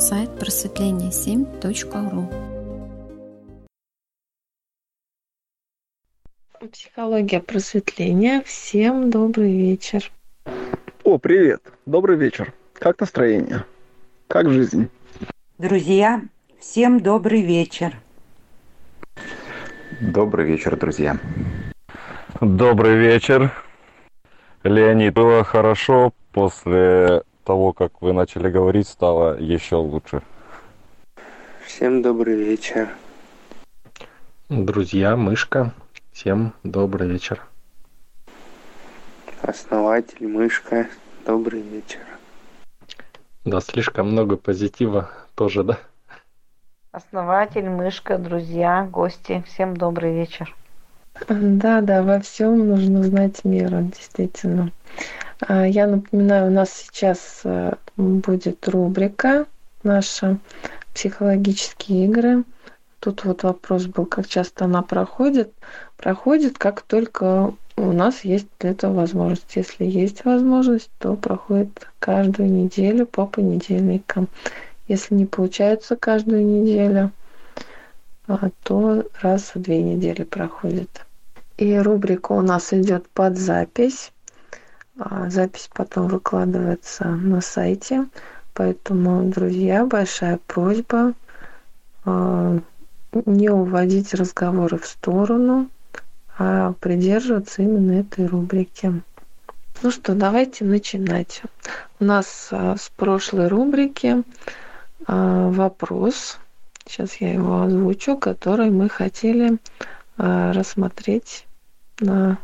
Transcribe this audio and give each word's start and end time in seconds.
сайт 0.00 0.30
просветление7.ру. 0.30 2.30
Психология 6.72 7.40
просветления. 7.40 8.42
Всем 8.46 9.10
добрый 9.10 9.54
вечер. 9.54 10.10
О, 11.04 11.18
привет. 11.18 11.60
Добрый 11.84 12.16
вечер. 12.16 12.54
Как 12.72 12.98
настроение? 13.00 13.66
Как 14.26 14.50
жизнь? 14.50 14.88
Друзья, 15.58 16.22
всем 16.58 17.00
добрый 17.00 17.42
вечер. 17.42 17.94
Добрый 20.00 20.46
вечер, 20.46 20.76
друзья. 20.76 21.18
Добрый 22.40 22.96
вечер. 22.96 23.52
Леонид, 24.62 25.12
было 25.12 25.44
хорошо. 25.44 26.14
После 26.32 27.22
того, 27.50 27.72
как 27.72 28.00
вы 28.00 28.12
начали 28.12 28.48
говорить, 28.48 28.86
стало 28.86 29.36
еще 29.36 29.74
лучше. 29.74 30.22
Всем 31.66 32.00
добрый 32.00 32.36
вечер. 32.36 32.90
Друзья, 34.48 35.16
мышка, 35.16 35.72
всем 36.12 36.52
добрый 36.62 37.08
вечер. 37.08 37.42
Основатель, 39.42 40.28
мышка, 40.28 40.86
добрый 41.26 41.60
вечер. 41.60 41.98
Да, 43.44 43.60
слишком 43.60 44.12
много 44.12 44.36
позитива 44.36 45.10
тоже, 45.34 45.64
да? 45.64 45.78
Основатель, 46.92 47.68
мышка, 47.68 48.16
друзья, 48.16 48.88
гости, 48.88 49.42
всем 49.48 49.76
добрый 49.76 50.14
вечер. 50.14 50.54
Да, 51.28 51.80
да, 51.80 52.04
во 52.04 52.20
всем 52.20 52.68
нужно 52.68 53.02
знать 53.02 53.44
меру, 53.44 53.82
действительно. 53.82 54.70
А, 55.46 55.66
я 55.66 55.86
напоминаю, 55.86 56.48
у 56.48 56.50
нас 56.50 56.72
сейчас 56.72 57.40
э, 57.44 57.74
будет 57.96 58.68
рубрика 58.68 59.46
наша 59.82 60.38
«Психологические 60.94 62.06
игры». 62.06 62.44
Тут 62.98 63.24
вот 63.24 63.44
вопрос 63.44 63.86
был, 63.86 64.04
как 64.04 64.28
часто 64.28 64.66
она 64.66 64.82
проходит. 64.82 65.52
Проходит, 65.96 66.58
как 66.58 66.82
только 66.82 67.54
у 67.76 67.92
нас 67.92 68.24
есть 68.24 68.46
для 68.58 68.70
этого 68.70 68.92
возможность. 68.92 69.56
Если 69.56 69.86
есть 69.86 70.26
возможность, 70.26 70.90
то 70.98 71.16
проходит 71.16 71.86
каждую 71.98 72.50
неделю 72.52 73.06
по 73.06 73.24
понедельникам. 73.24 74.28
Если 74.86 75.14
не 75.14 75.24
получается 75.24 75.96
каждую 75.96 76.44
неделю, 76.44 77.12
а, 78.26 78.50
то 78.62 79.04
раз 79.22 79.54
в 79.54 79.62
две 79.62 79.82
недели 79.82 80.24
проходит. 80.24 81.06
И 81.56 81.78
рубрика 81.78 82.32
у 82.32 82.42
нас 82.42 82.74
идет 82.74 83.08
под 83.08 83.38
запись. 83.38 84.12
А, 85.02 85.30
запись 85.30 85.70
потом 85.72 86.08
выкладывается 86.08 87.06
на 87.06 87.40
сайте. 87.40 88.06
Поэтому, 88.52 89.24
друзья, 89.30 89.86
большая 89.86 90.38
просьба 90.46 91.14
а, 92.04 92.58
не 93.12 93.48
уводить 93.48 94.12
разговоры 94.12 94.76
в 94.76 94.86
сторону, 94.86 95.70
а 96.36 96.74
придерживаться 96.80 97.62
именно 97.62 98.00
этой 98.00 98.26
рубрики. 98.26 99.02
Ну 99.82 99.90
что, 99.90 100.14
давайте 100.14 100.66
начинать. 100.66 101.42
У 101.98 102.04
нас 102.04 102.48
а, 102.50 102.76
с 102.76 102.90
прошлой 102.94 103.48
рубрики 103.48 104.22
вопрос, 105.06 106.38
сейчас 106.86 107.16
я 107.16 107.32
его 107.32 107.62
озвучу, 107.62 108.18
который 108.18 108.68
мы 108.70 108.90
хотели 108.90 109.56
рассмотреть 110.18 111.46
на 112.00 112.36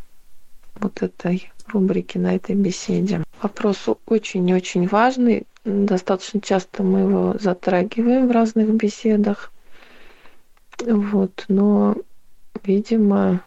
вот 0.81 1.03
этой 1.03 1.53
рубрике, 1.73 2.19
на 2.19 2.35
этой 2.35 2.55
беседе. 2.55 3.23
Вопрос 3.43 3.87
очень-очень 4.07 4.87
важный. 4.87 5.47
Достаточно 5.65 6.41
часто 6.41 6.83
мы 6.83 7.01
его 7.01 7.37
затрагиваем 7.41 8.29
в 8.29 8.31
разных 8.31 8.69
беседах. 8.71 9.53
Вот, 10.85 11.45
но, 11.49 11.97
видимо, 12.65 13.41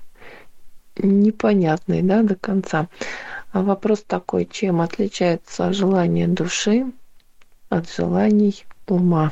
непонятный, 0.98 2.02
да, 2.02 2.24
до 2.24 2.36
конца. 2.36 2.88
А 3.52 3.62
вопрос 3.62 4.04
такой, 4.06 4.46
чем 4.46 4.82
отличается 4.82 5.74
желание 5.74 6.28
души 6.28 6.92
от 7.70 7.92
желаний 7.92 8.66
ума? 8.88 9.32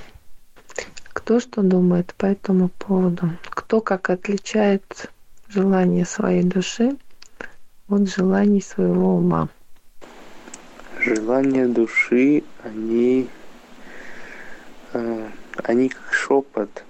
Кто 1.13 1.39
что 1.39 1.61
думает 1.61 2.13
по 2.17 2.25
этому 2.25 2.69
поводу? 2.69 3.31
Кто 3.49 3.81
как 3.81 4.09
отличает 4.09 5.11
желание 5.47 6.05
своей 6.05 6.43
души 6.43 6.95
от 7.89 8.09
желаний 8.09 8.61
своего 8.61 9.15
ума. 9.15 9.49
Желания 10.99 11.67
души, 11.67 12.43
они, 12.63 13.29
э, 14.93 15.29
они 15.63 15.89
как 15.89 16.13
шепот. 16.13 16.83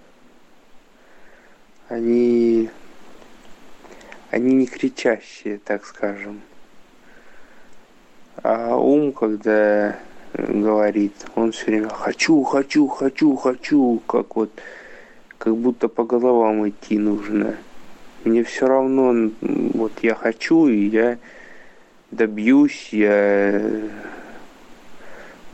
Они, 1.90 2.69
они 4.31 4.56
не 4.56 4.66
кричащие, 4.66 5.59
так 5.59 5.86
скажем. 5.86 6.41
А 8.44 8.75
ум, 8.75 9.13
когда 9.13 9.97
говорит, 10.34 11.13
он 11.36 11.52
все 11.52 11.66
время 11.66 11.90
хочу, 11.90 12.44
хочу, 12.44 12.88
хочу, 12.88 13.36
хочу, 13.36 14.02
как 14.06 14.36
вот, 14.36 14.52
как 15.38 15.56
будто 15.56 15.88
по 15.88 16.03
головам 16.03 16.68
идти 16.68 16.97
нужно. 16.97 17.57
Мне 18.24 18.44
все 18.44 18.68
равно, 18.68 19.32
вот 19.42 19.94
я 20.02 20.16
хочу, 20.16 20.68
и 20.68 20.88
я 20.88 21.18
добьюсь, 22.12 22.90
я 22.92 23.62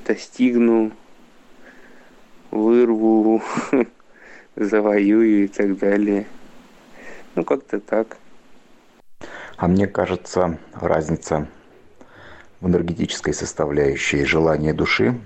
достигну, 0.08 0.92
вырву, 2.52 3.42
завоюю 4.56 5.46
и 5.46 5.48
так 5.48 5.78
далее. 5.78 6.26
Ну, 7.36 7.44
как-то 7.44 7.80
так. 7.80 8.18
А 9.58 9.68
мне 9.68 9.88
кажется, 9.88 10.58
разница 10.74 11.48
в 12.60 12.68
энергетической 12.68 13.34
составляющей 13.34 14.24
желания 14.24 14.74
души, 14.74 15.20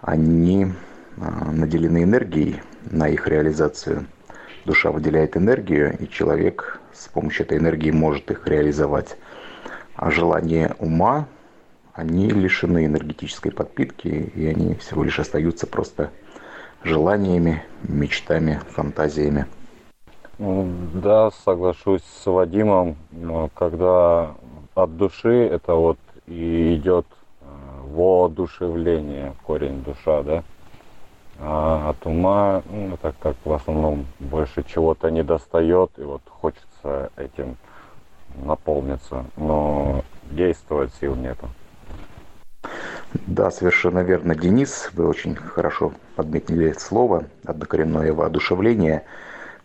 они 0.00 0.68
а, 1.16 1.50
наделены 1.50 2.04
энергией 2.04 2.62
на 2.90 3.08
их 3.08 3.26
реализацию– 3.26 4.06
душа 4.68 4.90
выделяет 4.90 5.36
энергию, 5.36 5.96
и 5.98 6.08
человек 6.08 6.80
с 6.92 7.08
помощью 7.08 7.46
этой 7.46 7.58
энергии 7.58 7.90
может 7.90 8.30
их 8.30 8.46
реализовать. 8.46 9.16
А 9.96 10.10
желания 10.10 10.76
ума, 10.78 11.26
они 11.94 12.28
лишены 12.28 12.84
энергетической 12.84 13.50
подпитки, 13.50 14.08
и 14.08 14.46
они 14.46 14.74
всего 14.74 15.02
лишь 15.02 15.18
остаются 15.18 15.66
просто 15.66 16.10
желаниями, 16.84 17.64
мечтами, 17.82 18.60
фантазиями. 18.70 19.46
Да, 20.38 21.30
соглашусь 21.44 22.02
с 22.22 22.30
Вадимом, 22.30 22.96
когда 23.54 24.34
от 24.74 24.96
души 24.96 25.48
это 25.50 25.74
вот 25.74 25.98
и 26.26 26.76
идет 26.76 27.06
э, 27.40 27.46
воодушевление, 27.86 29.34
корень 29.44 29.82
душа, 29.82 30.22
да, 30.22 30.44
а 31.38 31.90
от 31.90 32.06
ума, 32.06 32.62
ну, 32.70 32.96
так 33.00 33.14
как 33.20 33.36
в 33.44 33.52
основном 33.52 34.06
больше 34.18 34.64
чего-то 34.64 35.10
не 35.10 35.22
достает, 35.22 35.90
и 35.96 36.02
вот 36.02 36.22
хочется 36.28 37.10
этим 37.16 37.56
наполниться, 38.42 39.24
но 39.36 40.04
действовать 40.30 40.92
сил 41.00 41.14
нету. 41.14 41.48
Да, 43.26 43.50
совершенно 43.50 44.00
верно, 44.00 44.34
Денис. 44.34 44.90
Вы 44.92 45.06
очень 45.08 45.34
хорошо 45.34 45.92
подметили 46.16 46.72
слово 46.72 47.24
однокоренное 47.44 48.12
воодушевление. 48.12 49.04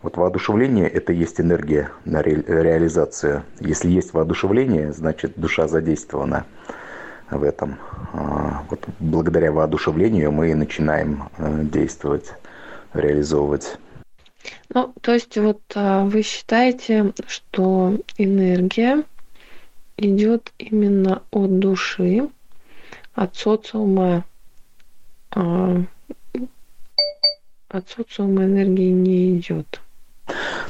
Вот 0.00 0.16
воодушевление– 0.16 0.88
это 0.88 1.12
есть 1.12 1.40
энергия 1.40 1.90
на 2.04 2.22
ре- 2.22 2.44
реализацию. 2.46 3.42
Если 3.60 3.90
есть 3.90 4.14
воодушевление, 4.14 4.92
значит 4.92 5.32
душа 5.36 5.66
задействована 5.66 6.44
в 7.30 7.42
этом. 7.42 7.78
А, 8.12 8.64
вот 8.70 8.80
благодаря 9.00 9.52
воодушевлению 9.52 10.32
мы 10.32 10.54
начинаем 10.54 11.28
э, 11.38 11.62
действовать, 11.64 12.32
реализовывать. 12.92 13.78
Ну, 14.72 14.92
то 15.00 15.12
есть 15.12 15.36
вот 15.38 15.60
а, 15.74 16.04
вы 16.04 16.22
считаете, 16.22 17.12
что 17.26 17.98
энергия 18.18 19.04
идет 19.96 20.52
именно 20.58 21.22
от 21.30 21.58
души, 21.58 22.28
от 23.14 23.36
социума, 23.36 24.24
а, 25.30 25.82
от 27.68 27.88
социума 27.88 28.44
энергии 28.44 28.90
не 28.90 29.38
идет. 29.38 29.80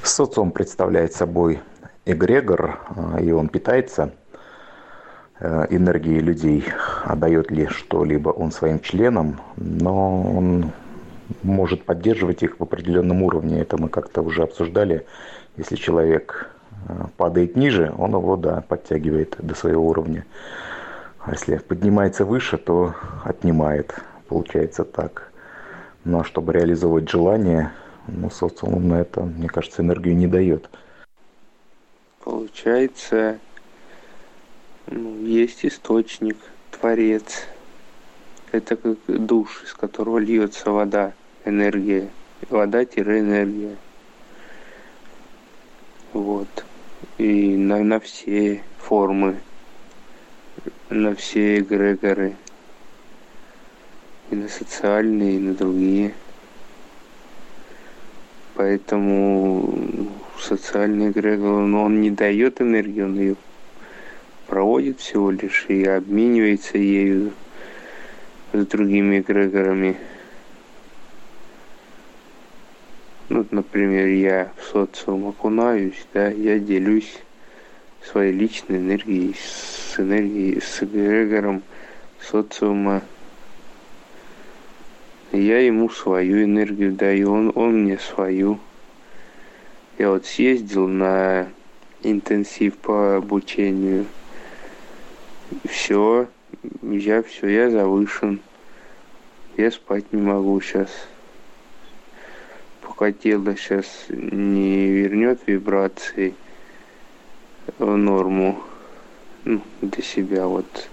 Социум 0.03 0.51
представляет 0.51 1.13
собой 1.13 1.61
эгрегор, 2.05 2.81
и 3.21 3.31
он 3.31 3.49
питается 3.49 4.13
энергии 5.41 6.21
людей, 6.21 6.65
отдает 7.05 7.51
ли 7.51 7.67
что-либо 7.67 8.31
он 8.31 8.53
своим 8.53 8.81
членам, 8.81 9.41
но 9.57 10.23
он 10.23 10.73
может 11.43 11.85
поддерживать 11.85 12.43
их 12.43 12.59
в 12.59 12.63
определенном 12.63 13.23
уровне. 13.23 13.61
Это 13.61 13.77
мы 13.77 13.89
как-то 13.89 14.23
уже 14.23 14.43
обсуждали. 14.43 15.07
Если 15.57 15.77
человек 15.77 16.51
э, 16.89 17.07
падает 17.17 17.57
ниже, 17.57 17.93
он 17.97 18.13
его, 18.13 18.37
да, 18.37 18.63
подтягивает 18.67 19.37
до 19.39 19.55
своего 19.55 19.87
уровня. 19.87 20.25
А 21.21 21.33
если 21.33 21.57
поднимается 21.57 22.25
выше, 22.25 22.59
то 22.59 22.95
отнимает. 23.25 23.95
получается 24.29 24.85
так. 24.85 25.33
Но 26.05 26.23
чтобы 26.23 26.53
реализовать 26.53 27.09
желание, 27.09 27.73
ну, 28.09 28.31
социум 28.31 28.89
на 28.89 29.01
это, 29.01 29.23
мне 29.23 29.49
кажется, 29.49 29.83
энергию 29.83 30.17
не 30.17 30.27
дает. 30.27 30.69
Получается, 32.23 33.39
ну, 34.87 35.25
есть 35.25 35.65
источник, 35.65 36.37
творец. 36.71 37.47
Это 38.53 38.77
как 38.77 38.99
душ, 39.07 39.65
из 39.65 39.73
которого 39.73 40.19
льется 40.19 40.71
вода, 40.71 41.15
энергия. 41.45 42.11
Вода-энергия. 42.51 43.77
Вот. 46.13 46.65
И 47.19 47.57
на, 47.57 47.83
на 47.83 47.99
все 47.99 48.63
формы, 48.79 49.41
на 50.91 51.15
все 51.15 51.59
эгрегоры. 51.59 52.37
И 54.31 54.37
на 54.37 54.49
социальные, 54.49 55.37
и 55.37 55.39
на 55.39 55.55
другие. 55.55 56.15
Поэтому 58.55 60.09
социальный 60.39 61.11
эгрегор, 61.11 61.65
но 61.65 61.85
он 61.85 62.01
не 62.01 62.11
дает 62.11 62.61
энергию, 62.61 63.07
он 63.07 63.19
ее 63.19 63.37
проводит 64.47 65.01
всего 65.01 65.31
лишь 65.31 65.67
и 65.69 65.85
обменивается 65.85 66.79
ею 66.79 67.33
с 68.53 68.67
другими 68.67 69.21
эгрегорами. 69.21 69.97
Ну, 73.29 73.47
например, 73.51 74.07
я 74.07 74.53
в 74.57 74.65
социум 74.65 75.29
окунаюсь, 75.29 76.07
да, 76.13 76.29
я 76.29 76.59
делюсь 76.59 77.19
своей 78.03 78.33
личной 78.33 78.79
энергией 78.79 79.35
с 79.35 79.99
энергией, 79.99 80.61
с 80.61 80.83
эгрегором 80.83 81.63
социума. 82.21 83.03
Я 85.33 85.59
ему 85.61 85.89
свою 85.89 86.45
энергию 86.45 86.93
даю, 86.93 87.33
он, 87.33 87.53
он 87.55 87.83
мне 87.83 87.99
свою. 87.99 88.59
Я 89.99 90.11
вот 90.11 90.27
съездил 90.27 90.87
на 90.87 91.49
интенсив 92.03 92.77
по 92.77 93.17
обучению. 93.17 94.07
Все, 95.63 96.29
я 96.83 97.23
все, 97.23 97.49
я 97.49 97.71
завышен. 97.71 98.41
Я 99.57 99.71
спать 99.71 100.13
не 100.13 100.21
могу 100.21 100.61
сейчас. 100.61 100.89
Пока 102.83 103.13
тело 103.13 103.57
сейчас 103.57 103.87
не 104.09 104.89
вернет 104.89 105.41
вибрации 105.47 106.35
в 107.79 107.97
норму 107.97 108.61
ну, 109.45 109.61
для 109.81 110.03
себя 110.03 110.47
вот 110.47 110.89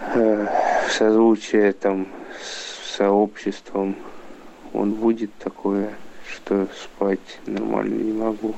э, 0.00 0.46
созвучие 0.90 1.72
там 1.72 2.08
с 2.40 2.96
сообществом 2.96 3.96
он 4.72 4.92
будет 4.92 5.34
такое 5.38 5.94
что 6.28 6.68
спать 6.74 7.40
нормально 7.46 7.94
не 7.94 8.12
могу. 8.12 8.54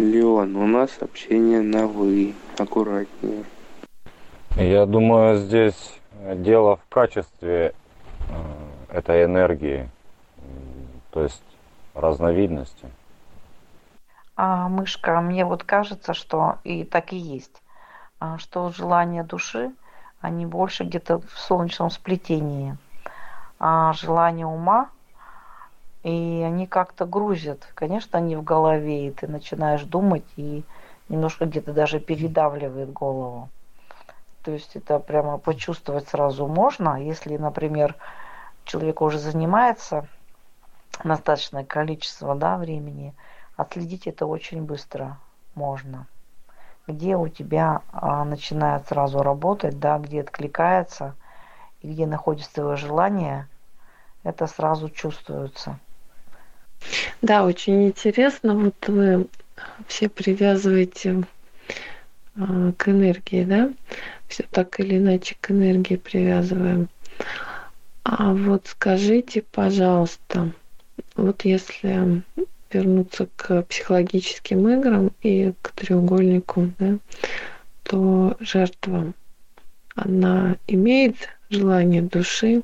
Леон, 0.00 0.56
у 0.56 0.66
нас 0.66 0.90
общение 1.00 1.60
на 1.60 1.86
«вы». 1.86 2.34
Аккуратнее. 2.58 3.44
Я 4.56 4.84
думаю, 4.86 5.36
здесь 5.36 5.98
дело 6.34 6.76
в 6.76 6.88
качестве 6.88 7.74
э, 8.28 8.94
этой 8.96 9.24
энергии, 9.24 9.88
то 11.10 11.22
есть 11.22 11.42
разновидности. 11.94 12.90
А, 14.36 14.68
мышка, 14.68 15.20
мне 15.20 15.44
вот 15.44 15.64
кажется, 15.64 16.14
что 16.14 16.56
и 16.64 16.84
так 16.84 17.12
и 17.12 17.16
есть, 17.16 17.62
а, 18.18 18.38
что 18.38 18.70
желания 18.70 19.22
души, 19.22 19.70
они 20.20 20.44
больше 20.44 20.84
где-то 20.84 21.20
в 21.20 21.38
солнечном 21.38 21.90
сплетении– 21.90 22.76
а, 23.62 23.92
желание 23.92 24.46
ума, 24.46 24.88
и 26.02 26.42
они 26.44 26.66
как-то 26.66 27.06
грузят. 27.06 27.68
Конечно, 27.74 28.18
они 28.18 28.36
в 28.36 28.42
голове, 28.42 29.08
и 29.08 29.10
ты 29.10 29.26
начинаешь 29.28 29.82
думать, 29.82 30.24
и 30.36 30.64
немножко 31.08 31.46
где-то 31.46 31.72
даже 31.72 32.00
передавливает 32.00 32.92
голову. 32.92 33.48
То 34.42 34.52
есть 34.52 34.76
это 34.76 34.98
прямо 34.98 35.38
почувствовать 35.38 36.08
сразу 36.08 36.46
можно. 36.46 37.02
Если, 37.02 37.36
например, 37.36 37.94
человек 38.64 39.02
уже 39.02 39.18
занимается 39.18 40.06
достаточное 41.04 41.64
количество 41.64 42.34
да, 42.34 42.56
времени, 42.56 43.14
отследить 43.56 44.06
это 44.06 44.26
очень 44.26 44.62
быстро 44.62 45.18
можно. 45.54 46.06
Где 46.86 47.16
у 47.16 47.28
тебя 47.28 47.82
а, 47.92 48.24
начинает 48.24 48.88
сразу 48.88 49.22
работать, 49.22 49.78
да, 49.78 49.98
где 49.98 50.22
откликается– 50.22 51.14
и 51.82 51.90
где 51.90 52.06
находится 52.06 52.52
твое 52.52 52.76
желание, 52.76 53.48
это 54.22 54.46
сразу 54.46 54.88
чувствуется. 54.90 55.78
Да, 57.22 57.44
очень 57.44 57.88
интересно. 57.88 58.54
Вот 58.54 58.88
вы 58.88 59.26
все 59.86 60.08
привязываете 60.08 61.24
э, 62.36 62.72
к 62.76 62.88
энергии, 62.88 63.44
да? 63.44 63.72
Все 64.28 64.44
так 64.50 64.80
или 64.80 64.98
иначе 64.98 65.36
к 65.40 65.50
энергии 65.50 65.96
привязываем. 65.96 66.88
А 68.04 68.32
вот 68.32 68.66
скажите, 68.66 69.42
пожалуйста, 69.42 70.52
вот 71.16 71.44
если 71.44 72.22
вернуться 72.72 73.28
к 73.36 73.62
психологическим 73.62 74.68
играм 74.68 75.10
и 75.22 75.52
к 75.60 75.72
треугольнику, 75.72 76.72
да, 76.78 76.98
то 77.82 78.36
жертва, 78.40 79.12
она 79.94 80.56
имеет 80.66 81.16
желание 81.50 82.02
души, 82.02 82.62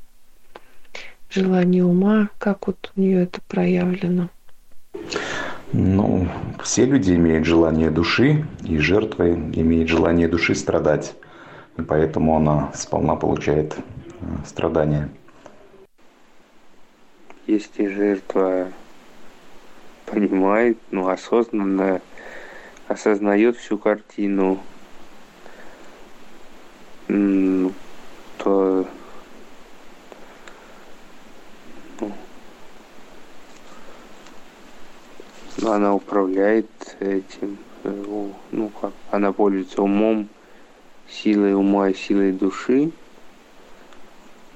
желание 1.36 1.84
ума, 1.84 2.30
как 2.38 2.66
вот 2.66 2.90
у 2.96 3.00
нее 3.00 3.24
это 3.24 3.40
проявлено? 3.46 4.28
Ну, 5.72 6.28
все 6.62 6.86
люди 6.86 7.14
имеют 7.14 7.44
желание 7.44 7.90
души, 7.90 8.46
и 8.64 8.78
жертва 8.78 9.32
имеет 9.32 9.88
желание 9.88 10.28
души 10.28 10.54
страдать. 10.54 11.14
И 11.76 11.82
поэтому 11.82 12.36
она 12.36 12.72
сполна 12.74 13.16
получает 13.16 13.76
э, 13.76 14.24
страдания. 14.46 15.10
Если 17.46 17.86
жертва 17.86 18.68
понимает, 20.06 20.78
ну, 20.90 21.08
осознанно 21.08 22.00
осознает 22.88 23.56
всю 23.56 23.76
картину, 23.76 24.60
что 28.46 28.86
ну, 35.58 35.72
она 35.72 35.94
управляет 35.94 36.66
этим, 37.00 37.58
э, 37.84 38.28
ну 38.52 38.70
как, 38.80 38.92
она 39.10 39.32
пользуется 39.32 39.82
умом, 39.82 40.28
силой 41.08 41.54
ума 41.54 41.90
и 41.90 41.94
силой 41.94 42.32
души, 42.32 42.90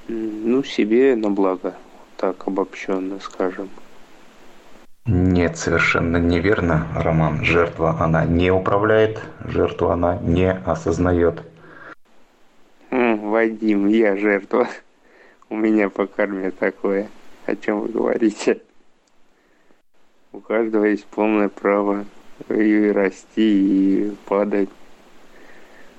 ну, 0.08 0.64
себе 0.64 1.14
на 1.16 1.30
благо, 1.30 1.74
так 2.16 2.46
обобщенно 2.46 3.20
скажем. 3.20 3.68
Нет, 5.06 5.56
совершенно 5.56 6.18
неверно, 6.18 6.86
Роман. 6.94 7.44
Жертва 7.44 7.96
она 7.98 8.24
не 8.24 8.50
управляет, 8.50 9.20
жертву 9.44 9.88
она 9.88 10.18
не 10.18 10.52
осознает. 10.52 11.42
Вадим, 12.90 13.86
я 13.88 14.16
жертва. 14.16 14.68
У 15.48 15.56
меня 15.56 15.88
по 15.88 16.06
карме 16.06 16.50
такое. 16.50 17.08
О 17.46 17.56
чем 17.56 17.80
вы 17.80 17.88
говорите? 17.88 18.60
У 20.32 20.40
каждого 20.40 20.84
есть 20.84 21.06
полное 21.06 21.48
право 21.48 22.06
и 22.48 22.92
расти, 22.94 24.06
и 24.06 24.16
падать, 24.26 24.68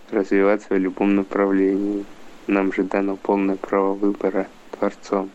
развиваться 0.09 0.69
в 0.69 0.77
любом 0.77 1.15
направлении. 1.15 2.05
Нам 2.47 2.71
же 2.73 2.83
дано 2.83 3.17
полное 3.17 3.57
право 3.57 3.93
выбора 3.93 4.47
Творцом. 4.71 5.29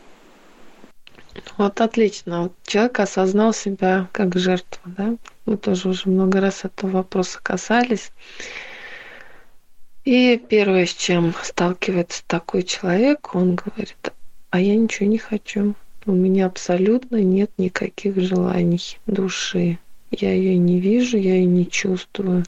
Вот 1.58 1.80
отлично. 1.80 2.44
Вот 2.44 2.52
человек 2.64 3.00
осознал 3.00 3.52
себя 3.52 4.08
как 4.12 4.34
жертву, 4.36 4.80
да? 4.86 5.16
Мы 5.44 5.56
тоже 5.56 5.90
уже 5.90 6.08
много 6.08 6.40
раз 6.40 6.64
этого 6.64 6.90
вопроса 6.90 7.38
касались. 7.42 8.12
И 10.04 10.40
первое, 10.48 10.86
с 10.86 10.94
чем 10.94 11.34
сталкивается 11.42 12.22
такой 12.26 12.62
человек, 12.62 13.34
он 13.34 13.56
говорит, 13.56 14.12
а 14.50 14.60
я 14.60 14.76
ничего 14.76 15.08
не 15.08 15.18
хочу. 15.18 15.74
У 16.06 16.12
меня 16.12 16.46
абсолютно 16.46 17.16
нет 17.16 17.50
никаких 17.58 18.16
желаний 18.20 18.96
души. 19.06 19.80
Я 20.12 20.32
ее 20.32 20.56
не 20.56 20.78
вижу, 20.78 21.18
я 21.18 21.34
ее 21.34 21.46
не 21.46 21.68
чувствую. 21.68 22.44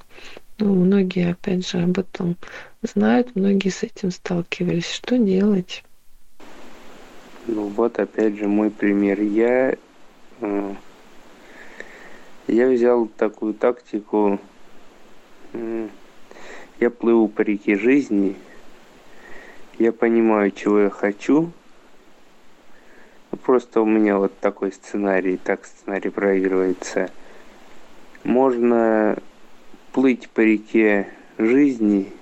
Ну, 0.58 0.74
многие, 0.76 1.32
опять 1.32 1.68
же, 1.68 1.78
об 1.78 1.98
этом 1.98 2.36
знают, 2.82 3.34
многие 3.34 3.70
с 3.70 3.82
этим 3.82 4.12
сталкивались. 4.12 4.88
Что 4.88 5.18
делать? 5.18 5.82
Ну 7.48 7.66
вот, 7.66 7.98
опять 7.98 8.36
же, 8.36 8.46
мой 8.46 8.70
пример. 8.70 9.20
Я, 9.20 9.74
э, 10.40 10.74
я 12.46 12.68
взял 12.68 13.06
такую 13.06 13.54
тактику, 13.54 14.38
Я 16.80 16.90
плыву 16.90 17.26
по 17.26 17.40
реке 17.40 17.76
жизни, 17.76 18.36
я 19.78 19.92
понимаю, 19.92 20.52
чего 20.52 20.78
я 20.78 20.90
хочу. 20.90 21.50
Просто 23.30 23.80
у 23.82 23.86
меня 23.86 24.16
вот 24.16 24.38
такой 24.40 24.72
сценарий, 24.72 25.36
так 25.36 25.66
сценарий 25.66 26.10
проигрывается. 26.10 27.10
Можно 28.24 29.16
плыть 29.92 30.28
по 30.30 30.40
реке 30.40 31.08
жизни 31.38 32.12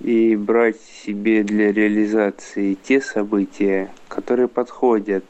и 0.00 0.36
брать 0.36 0.80
себе 0.80 1.42
для 1.42 1.72
реализации 1.72 2.74
те 2.74 3.00
события, 3.00 3.90
которые 4.08 4.48
подходят, 4.48 5.24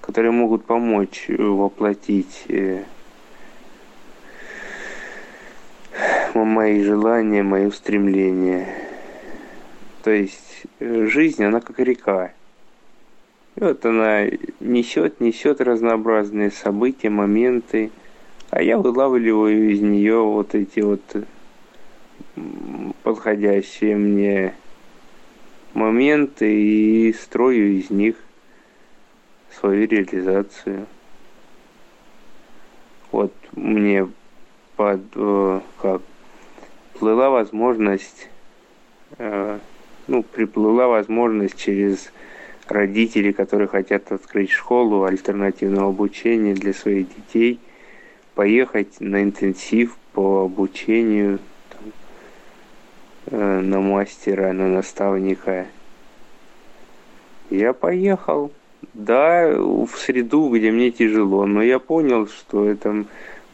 которые 0.00 0.32
могут 0.32 0.64
помочь 0.64 1.26
воплотить 1.28 2.44
э, 2.48 2.84
мои 6.34 6.82
желания, 6.82 7.42
мои 7.42 7.66
устремления. 7.66 8.68
То 10.02 10.10
есть 10.10 10.66
э, 10.80 11.06
жизнь, 11.06 11.42
она 11.44 11.60
как 11.60 11.78
река. 11.78 12.32
И 13.58 13.60
вот 13.60 13.84
она 13.84 14.26
несет, 14.60 15.18
несет 15.20 15.60
разнообразные 15.60 16.52
события, 16.52 17.10
моменты, 17.10 17.90
а 18.50 18.62
я 18.62 18.78
вылавливаю 18.78 19.72
из 19.72 19.80
нее 19.80 20.20
вот 20.20 20.54
эти 20.54 20.78
вот 20.78 21.02
подходящие 23.02 23.96
мне 23.96 24.54
моменты 25.74 26.54
и 26.54 27.12
строю 27.12 27.78
из 27.78 27.90
них 27.90 28.14
свою 29.58 29.88
реализацию. 29.88 30.86
Вот 33.10 33.34
мне 33.56 34.08
под 34.76 35.00
э, 35.16 35.60
как 35.82 36.02
плыла 36.96 37.30
возможность, 37.30 38.28
э, 39.18 39.58
ну, 40.06 40.22
приплыла 40.22 40.86
возможность 40.86 41.56
через 41.56 42.12
родителей, 42.70 43.32
которые 43.32 43.68
хотят 43.68 44.12
открыть 44.12 44.50
школу 44.50 45.04
альтернативного 45.04 45.88
обучения 45.88 46.54
для 46.54 46.72
своих 46.72 47.08
детей, 47.14 47.60
поехать 48.34 49.00
на 49.00 49.22
интенсив 49.22 49.96
по 50.12 50.44
обучению 50.44 51.38
там, 51.70 51.92
э, 53.26 53.60
на 53.60 53.80
мастера, 53.80 54.52
на 54.52 54.68
наставника. 54.68 55.66
Я 57.50 57.72
поехал, 57.72 58.52
да, 58.94 59.48
в 59.56 59.90
среду, 59.96 60.50
где 60.50 60.70
мне 60.70 60.90
тяжело, 60.90 61.46
но 61.46 61.62
я 61.62 61.78
понял, 61.78 62.26
что 62.28 62.68
это 62.68 63.04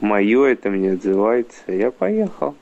мое, 0.01 0.47
это 0.47 0.71
мне 0.71 0.93
отзывается. 0.93 1.73
Я 1.73 1.91
поехал. 1.91 2.55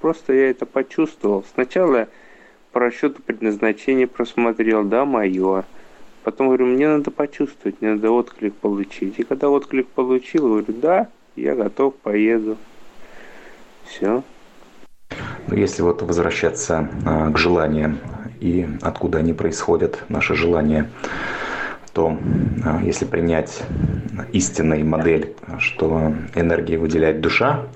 Просто 0.00 0.32
я 0.32 0.50
это 0.50 0.66
почувствовал. 0.66 1.44
Сначала 1.54 2.08
по 2.76 2.80
расчету 2.80 3.22
предназначения 3.22 4.06
просмотрел, 4.06 4.84
да, 4.84 5.06
мое. 5.06 5.64
Потом 6.24 6.48
говорю, 6.48 6.66
мне 6.66 6.86
надо 6.86 7.10
почувствовать, 7.10 7.80
мне 7.80 7.94
надо 7.94 8.10
отклик 8.10 8.54
получить. 8.54 9.18
И 9.18 9.22
когда 9.22 9.48
отклик 9.48 9.88
получил, 9.88 10.46
говорю, 10.46 10.74
да, 10.82 11.08
я 11.36 11.54
готов, 11.54 11.94
поеду. 11.94 12.58
Все. 13.86 14.22
Ну, 15.48 15.56
если 15.56 15.80
вот 15.80 16.02
возвращаться 16.02 16.90
а, 17.06 17.30
к 17.30 17.38
желаниям 17.38 17.98
и 18.40 18.68
откуда 18.82 19.20
они 19.20 19.32
происходят, 19.32 20.04
наши 20.10 20.34
желания, 20.34 20.90
то 21.94 22.18
а, 22.62 22.82
если 22.82 23.06
принять 23.06 23.62
истинной 24.34 24.82
модель, 24.82 25.34
что 25.60 26.12
энергия 26.34 26.76
выделяет 26.76 27.22
душа, 27.22 27.68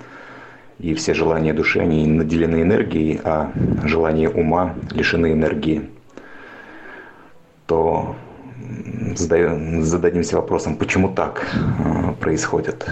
и 0.83 0.95
все 0.95 1.15
желания 1.15 1.53
души, 1.53 1.81
они 1.81 2.07
наделены 2.07 2.63
энергией, 2.63 3.21
а 3.25 3.53
желания 3.85 4.29
ума 4.29 4.75
лишены 4.91 5.33
энергии, 5.33 5.91
то 7.67 8.17
зададимся 9.15 10.37
вопросом, 10.37 10.77
почему 10.77 11.09
так 11.11 11.47
а, 11.85 12.13
происходит? 12.13 12.89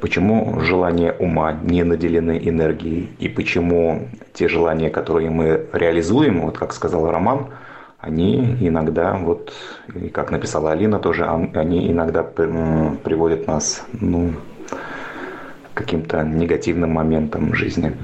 Почему 0.00 0.60
желания 0.60 1.12
ума 1.12 1.52
не 1.52 1.84
наделены 1.84 2.40
энергией? 2.42 3.10
И 3.18 3.28
почему 3.28 4.08
те 4.32 4.48
желания, 4.48 4.90
которые 4.90 5.30
мы 5.30 5.66
реализуем, 5.72 6.40
вот 6.40 6.56
как 6.56 6.72
сказал 6.72 7.10
Роман, 7.10 7.48
они 7.98 8.56
иногда, 8.60 9.14
вот, 9.14 9.52
и 9.94 10.08
как 10.08 10.30
написала 10.30 10.72
Алина 10.72 10.98
тоже, 10.98 11.26
они 11.26 11.90
иногда 11.90 12.22
приводят 12.22 13.46
нас 13.46 13.84
ну, 13.92 14.32
каким-то 15.80 16.22
негативным 16.22 16.90
моментам 16.90 17.54
жизни. 17.54 17.96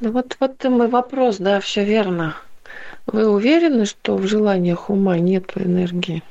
Ну 0.00 0.12
вот, 0.12 0.36
вот 0.40 0.64
мой 0.64 0.88
вопрос, 0.88 1.38
да, 1.38 1.60
все 1.60 1.84
верно. 1.84 2.36
Вы 3.06 3.28
уверены, 3.28 3.84
что 3.84 4.16
в 4.16 4.26
желаниях 4.26 4.90
ума 4.90 5.18
нет 5.18 5.52
энергии? 5.56 6.22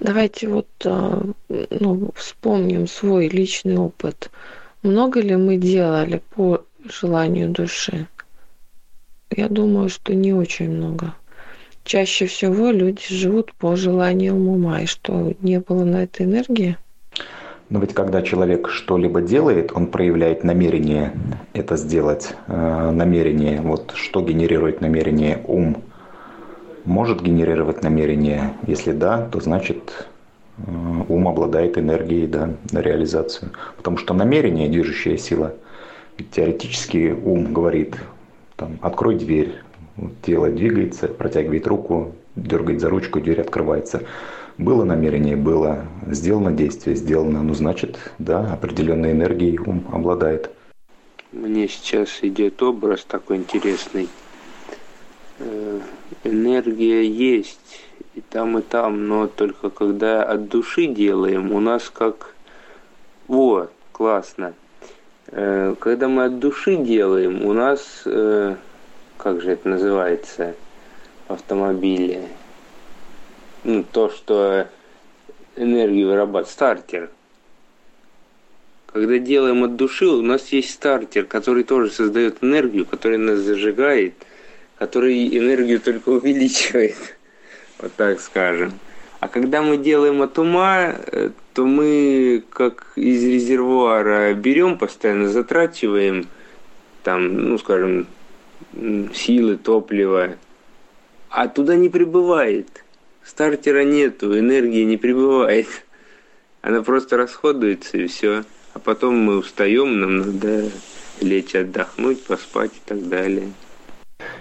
Давайте 0.00 0.48
вот 0.48 0.68
а, 0.84 1.22
ну, 1.48 2.10
вспомним 2.14 2.86
свой 2.86 3.28
личный 3.28 3.76
опыт. 3.76 4.30
Много 4.82 5.20
ли 5.20 5.36
мы 5.36 5.56
делали 5.56 6.22
по 6.34 6.64
желанию 6.84 7.48
души? 7.50 8.06
Я 9.30 9.48
думаю, 9.48 9.88
что 9.88 10.14
не 10.14 10.32
очень 10.32 10.70
много 10.70 11.14
чаще 11.88 12.26
всего 12.26 12.70
люди 12.70 13.02
живут 13.08 13.54
по 13.54 13.74
желаниям 13.74 14.46
ума, 14.46 14.82
и 14.82 14.86
что 14.86 15.34
не 15.40 15.58
было 15.58 15.84
на 15.84 16.04
это 16.04 16.24
энергии. 16.24 16.76
Но 17.70 17.80
ведь 17.80 17.92
когда 17.92 18.22
человек 18.22 18.68
что-либо 18.70 19.20
делает, 19.20 19.72
он 19.74 19.88
проявляет 19.88 20.42
намерение 20.42 21.12
это 21.52 21.76
сделать. 21.76 22.34
Э, 22.46 22.90
намерение, 22.90 23.60
вот 23.60 23.92
что 23.94 24.22
генерирует 24.22 24.80
намерение 24.80 25.42
ум, 25.46 25.82
может 26.84 27.22
генерировать 27.22 27.82
намерение. 27.82 28.54
Если 28.66 28.92
да, 28.92 29.28
то 29.30 29.40
значит 29.40 30.08
э, 30.56 30.62
ум 31.08 31.28
обладает 31.28 31.76
энергией 31.76 32.26
да, 32.26 32.54
на 32.72 32.80
реализацию. 32.80 33.50
Потому 33.76 33.98
что 33.98 34.14
намерение– 34.14 34.68
движущая 34.70 35.18
сила. 35.18 35.54
Ведь 36.16 36.30
теоретически 36.30 37.14
ум 37.22 37.52
говорит, 37.52 37.96
там, 38.56 38.78
открой 38.80 39.16
дверь, 39.16 39.56
тело 40.22 40.48
двигается, 40.48 41.08
протягивает 41.08 41.66
руку, 41.66 42.14
дергает 42.34 42.80
за 42.80 42.88
ручку, 42.88 43.20
дверь 43.20 43.42
открывается. 43.42 44.02
Было 44.58 44.82
намерение, 44.84 45.36
было. 45.36 45.86
Сделано 46.08 46.50
действие, 46.52 46.96
сделано. 46.96 47.42
Ну, 47.42 47.54
значит, 47.54 47.98
да, 48.18 48.52
определенной 48.52 49.12
энергией 49.12 49.58
ум 49.58 49.86
обладает. 49.92 50.50
Мне 51.30 51.68
сейчас 51.68 52.18
идет 52.22 52.60
образ 52.62 53.04
такой 53.04 53.36
интересный. 53.36 54.08
Э, 55.38 55.80
энергия 56.24 57.06
есть 57.06 57.84
и 58.16 58.20
там, 58.20 58.58
и 58.58 58.62
там, 58.62 59.06
но 59.06 59.28
только 59.28 59.70
когда 59.70 60.24
от 60.24 60.48
души 60.48 60.86
делаем, 60.86 61.52
у 61.52 61.60
нас 61.60 61.88
как... 61.88 62.34
Вот, 63.28 63.70
классно. 63.92 64.54
Э, 65.28 65.76
когда 65.78 66.08
мы 66.08 66.24
от 66.24 66.40
души 66.40 66.76
делаем, 66.76 67.44
у 67.44 67.52
нас 67.52 68.02
э, 68.06 68.56
как 69.18 69.40
же 69.40 69.52
это 69.52 69.68
называется 69.68 70.56
ну, 71.28 71.36
то, 73.92 74.10
что 74.10 74.66
энергию 75.56 76.08
вырабатывает, 76.08 76.48
стартер. 76.48 77.10
Когда 78.86 79.18
делаем 79.18 79.64
от 79.64 79.76
души, 79.76 80.06
у 80.06 80.22
нас 80.22 80.48
есть 80.48 80.70
стартер, 80.70 81.24
который 81.24 81.64
тоже 81.64 81.90
создает 81.90 82.42
энергию, 82.42 82.86
который 82.86 83.18
нас 83.18 83.40
зажигает, 83.40 84.14
который 84.78 85.36
энергию 85.36 85.80
только 85.80 86.08
увеличивает, 86.18 86.96
вот 87.78 87.92
так 87.94 88.20
скажем. 88.20 88.72
А 89.20 89.28
когда 89.28 89.62
мы 89.62 89.76
делаем 89.76 90.22
от 90.22 90.38
ума, 90.38 90.94
э, 90.94 91.30
то 91.52 91.66
мы 91.66 92.44
как 92.50 92.92
из 92.94 93.24
резервуара 93.24 94.32
берем, 94.32 94.78
постоянно 94.78 95.28
затрачиваем, 95.28 96.28
там, 97.02 97.50
ну, 97.50 97.58
скажем, 97.58 98.06
силы, 99.12 99.56
топлива, 99.56 100.36
а 101.30 101.48
туда 101.48 101.74
не 101.74 101.88
прибывает. 101.88 102.84
Стартера 103.28 103.84
нету, 103.84 104.38
энергии 104.38 104.84
не 104.84 104.96
прибывает. 104.96 105.66
Она 106.62 106.82
просто 106.82 107.18
расходуется 107.18 107.98
и 107.98 108.06
все. 108.06 108.44
А 108.72 108.78
потом 108.78 109.18
мы 109.18 109.36
устаем, 109.36 110.00
нам 110.00 110.16
надо 110.16 110.70
лечь 111.20 111.54
отдохнуть, 111.54 112.24
поспать 112.24 112.70
и 112.72 112.88
так 112.88 113.06
далее. 113.06 113.52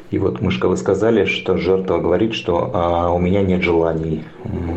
И 0.10 0.18
вот, 0.18 0.40
Мышка, 0.40 0.70
вы 0.70 0.78
сказали, 0.78 1.26
что 1.26 1.58
жертва 1.58 1.98
говорит, 1.98 2.34
что 2.34 2.72
а, 2.74 3.12
у 3.12 3.20
меня 3.20 3.42
нет 3.42 3.62
желаний. 3.62 4.24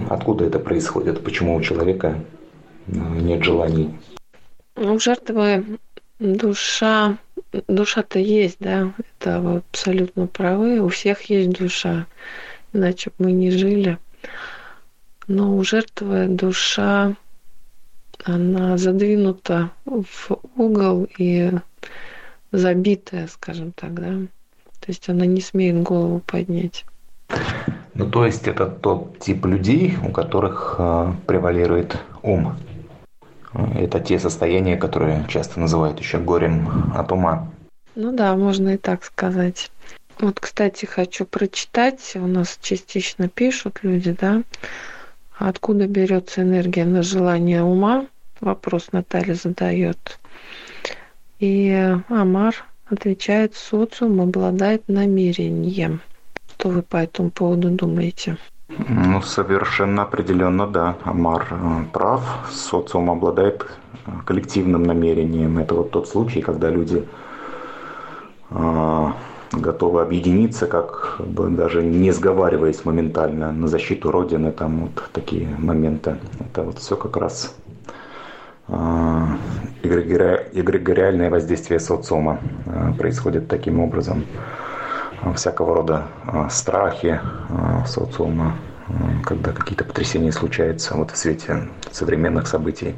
Откуда 0.08 0.44
это 0.44 0.58
происходит? 0.58 1.22
Почему 1.22 1.54
у 1.54 1.60
человека 1.60 2.18
нет 2.88 3.44
желаний? 3.44 3.94
У 4.76 4.98
жертвы 4.98 5.64
душа 6.18 7.16
душа-то 7.68 8.18
есть, 8.18 8.56
да, 8.60 8.92
это 8.98 9.40
вы 9.40 9.56
абсолютно 9.58 10.26
правы. 10.26 10.80
У 10.80 10.88
всех 10.88 11.22
есть 11.30 11.50
душа, 11.50 12.06
иначе 12.72 13.10
бы 13.10 13.26
мы 13.26 13.32
не 13.32 13.50
жили. 13.50 13.98
Но 15.26 15.56
у 15.56 15.62
жертвы 15.62 16.26
душа, 16.26 17.14
она 18.24 18.76
задвинута 18.76 19.70
в 19.84 20.30
угол, 20.56 21.06
и 21.18 21.52
забитая, 22.52 23.28
скажем 23.28 23.72
так, 23.72 23.94
да. 23.94 24.26
То 24.80 24.86
есть 24.88 25.08
она 25.08 25.26
не 25.26 25.40
смеет 25.40 25.82
голову 25.82 26.20
поднять. 26.20 26.84
Ну, 27.94 28.10
то 28.10 28.24
есть 28.24 28.48
это 28.48 28.66
тот 28.66 29.18
тип 29.18 29.44
людей, 29.44 29.96
у 30.02 30.10
которых 30.10 30.76
э, 30.78 31.12
превалирует 31.26 31.98
ум. 32.22 32.56
Это 33.52 34.00
те 34.00 34.18
состояния, 34.18 34.76
которые 34.76 35.26
часто 35.28 35.60
называют 35.60 35.98
еще 35.98 36.18
горем 36.18 36.92
от 36.94 37.12
ума. 37.12 37.48
Ну 37.94 38.12
да, 38.12 38.34
можно 38.36 38.70
и 38.70 38.76
так 38.76 39.04
сказать. 39.04 39.70
Вот, 40.20 40.38
кстати, 40.38 40.84
хочу 40.84 41.24
прочитать. 41.24 42.12
У 42.14 42.26
нас 42.26 42.58
частично 42.60 43.28
пишут 43.28 43.78
люди, 43.82 44.14
да, 44.20 44.42
откуда 45.38 45.86
берется 45.86 46.42
энергия 46.42 46.84
на 46.84 47.02
желание 47.02 47.62
ума. 47.62 48.06
Вопрос 48.40 48.92
Наталья 48.92 49.34
задает. 49.34 50.18
И 51.38 51.70
Амар 52.08 52.54
отвечает, 52.86 53.54
социум 53.54 54.20
обладает 54.20 54.86
намерением. 54.88 56.02
Что 56.50 56.68
вы 56.68 56.82
по 56.82 56.98
этому 56.98 57.30
поводу 57.30 57.70
думаете? 57.70 58.36
Ну, 58.68 59.22
совершенно 59.22 60.02
определенно, 60.02 60.66
да. 60.66 60.96
Амар 61.04 61.46
э, 61.50 61.84
прав. 61.92 62.22
Социум 62.52 63.10
обладает 63.10 63.66
э, 64.06 64.10
коллективным 64.26 64.82
намерением. 64.82 65.58
Это 65.58 65.74
вот 65.74 65.90
тот 65.90 66.08
случай, 66.08 66.42
когда 66.42 66.68
люди 66.68 67.08
э, 68.50 69.12
готовы 69.52 70.02
объединиться, 70.02 70.66
как 70.66 71.16
бы 71.24 71.48
даже 71.48 71.82
не 71.82 72.12
сговариваясь 72.12 72.84
моментально 72.84 73.52
на 73.52 73.68
защиту 73.68 74.10
Родины, 74.10 74.52
там 74.52 74.86
вот 74.86 75.10
такие 75.12 75.48
моменты. 75.58 76.16
Это 76.38 76.62
вот 76.62 76.78
все 76.78 76.96
как 76.96 77.16
раз 77.16 77.54
эгрегориальное 79.82 81.28
воздействие 81.28 81.80
социума 81.80 82.38
происходит 82.96 83.48
таким 83.48 83.80
образом 83.80 84.24
всякого 85.34 85.74
рода 85.74 86.06
а, 86.26 86.48
страхи 86.48 87.20
а, 87.22 87.84
социума, 87.86 88.56
а, 88.88 88.92
когда 89.24 89.52
какие-то 89.52 89.84
потрясения 89.84 90.32
случаются 90.32 90.94
вот 90.94 91.10
в 91.10 91.16
свете 91.16 91.68
современных 91.90 92.46
событий. 92.46 92.94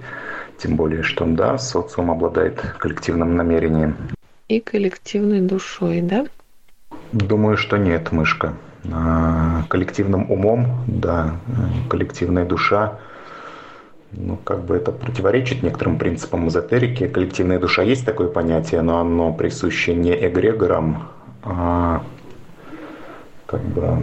Тем 0.59 0.77
более, 0.77 1.03
что 1.03 1.25
да, 1.27 1.59
социум 1.59 2.11
обладает 2.11 2.61
коллективным 2.79 3.37
намерением. 3.37 3.97
И 4.49 4.61
коллективной 4.61 5.41
душой, 5.41 6.01
да? 6.01 6.27
Думаю, 7.12 7.57
что 7.57 7.76
нет, 7.76 8.11
мышка. 8.11 8.54
Коллективным 9.69 10.31
умом, 10.31 10.85
да, 10.87 11.37
коллективная 11.88 12.45
душа, 12.45 12.99
ну, 14.12 14.37
как 14.37 14.64
бы 14.64 14.76
это 14.76 14.92
противоречит 14.92 15.62
некоторым 15.62 15.99
принципам 15.99 16.49
эзотерики. 16.49 17.07
Коллективная 17.07 17.59
душа 17.59 17.83
есть 17.83 18.04
такое 18.04 18.28
понятие, 18.28 18.83
но 18.83 18.99
оно 18.99 19.33
присуще 19.33 19.95
не 19.95 20.12
эгрегорам, 20.12 21.09
а, 21.42 22.02
как 23.47 23.62
бы 23.62 23.99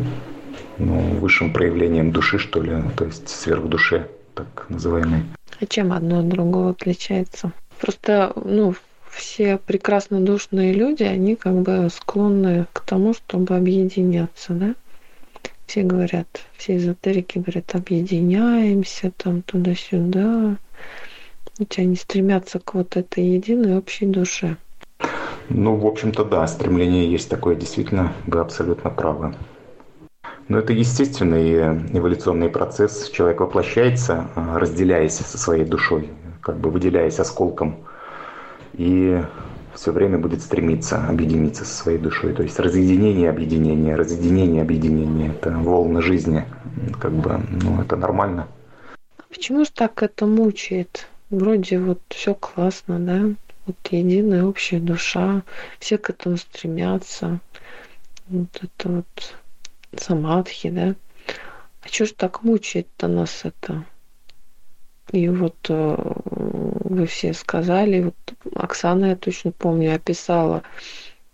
ну, 0.78 1.00
высшим 1.20 1.52
проявлением 1.52 2.12
души, 2.12 2.40
что 2.40 2.62
ли, 2.62 2.82
то 2.96 3.06
есть 3.06 3.28
сверхдуше, 3.30 4.08
так 4.34 4.66
называемой. 4.70 5.26
А 5.60 5.66
чем 5.66 5.92
одно 5.92 6.20
от 6.20 6.30
другого 6.30 6.72
отличается? 6.72 7.52
Просто, 7.82 8.32
ну, 8.36 8.74
все 9.10 9.58
прекрасно 9.58 10.22
душные 10.22 10.74
люди, 10.74 11.04
они 11.04 11.36
как 11.36 11.54
бы 11.56 11.90
склонны 11.92 12.66
к 12.74 12.82
тому, 12.82 13.14
чтобы 13.14 13.56
объединяться, 13.56 14.54
да? 14.54 14.76
Все 15.66 15.84
говорят, 15.84 16.28
все 16.58 16.78
эзотерики 16.78 17.38
говорят, 17.38 17.76
объединяемся 17.76 19.12
там 19.16 19.44
туда-сюда. 19.44 20.58
Они 21.78 21.96
стремятся 21.96 22.60
к 22.60 22.74
вот 22.74 22.98
этой 22.98 23.24
единой 23.24 23.78
общей 23.78 24.06
душе. 24.06 24.58
Ну, 25.50 25.76
в 25.76 25.86
общем-то, 25.86 26.24
да, 26.26 26.48
стремление 26.48 27.12
есть 27.12 27.30
такое, 27.30 27.56
действительно, 27.56 28.14
вы 28.26 28.40
абсолютно 28.40 28.90
правы. 28.90 29.36
Но 30.48 30.58
это 30.58 30.74
естественный 30.74 31.54
эволюционный 31.96 32.50
процесс. 32.50 33.10
Человек 33.10 33.42
воплощается, 33.42 34.28
разделяясь 34.36 35.18
со 35.18 35.38
своей 35.38 35.66
душой, 35.66 36.10
как 36.42 36.58
бы 36.58 36.72
выделяясь 36.72 37.20
осколком. 37.20 37.84
И 38.80 39.22
все 39.76 39.92
время 39.92 40.18
будет 40.18 40.42
стремиться 40.42 41.06
объединиться 41.06 41.66
со 41.66 41.76
своей 41.76 41.98
душой. 41.98 42.34
То 42.34 42.44
есть 42.44 42.58
разъединение, 42.60 43.30
объединение, 43.30 43.96
разъединение, 43.96 44.62
объединение. 44.62 45.32
Это 45.32 45.52
волны 45.52 46.02
жизни. 46.02 46.46
Как 46.98 47.12
бы, 47.12 47.42
ну, 47.62 47.82
это 47.82 47.98
нормально. 47.98 48.48
Почему 49.28 49.66
же 49.66 49.72
так 49.72 50.02
это 50.02 50.26
мучает? 50.26 51.08
Вроде 51.30 51.78
вот 51.78 52.00
все 52.08 52.34
классно, 52.34 53.00
да? 53.00 53.36
вот 53.70 53.92
единая 53.92 54.46
общая 54.46 54.80
душа, 54.80 55.44
все 55.80 55.98
к 55.98 56.10
этому 56.10 56.38
стремятся. 56.38 57.40
Вот 58.28 58.48
это 58.64 58.90
вот 58.90 59.36
самадхи, 59.96 60.70
да. 60.70 60.96
А 61.82 61.88
что 61.88 62.06
ж 62.06 62.14
так 62.14 62.44
мучает-то 62.44 63.08
нас 63.08 63.42
это? 63.44 63.84
И 65.12 65.28
вот 65.30 65.58
э, 65.70 66.14
вы 66.52 67.06
все 67.06 67.34
сказали, 67.34 68.02
вот 68.02 68.16
Оксана, 68.56 69.06
я 69.06 69.16
точно 69.16 69.52
помню, 69.52 69.96
описала, 69.96 70.64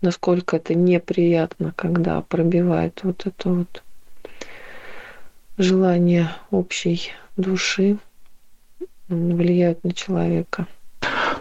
насколько 0.00 0.56
это 0.56 0.74
неприятно, 0.74 1.72
когда 1.76 2.20
пробивает 2.20 3.00
вот 3.02 3.26
это 3.26 3.48
вот 3.48 3.82
желание 5.58 6.28
общей 6.50 7.10
души, 7.36 7.98
влияют 9.08 9.84
на 9.84 9.92
человека. 9.92 10.66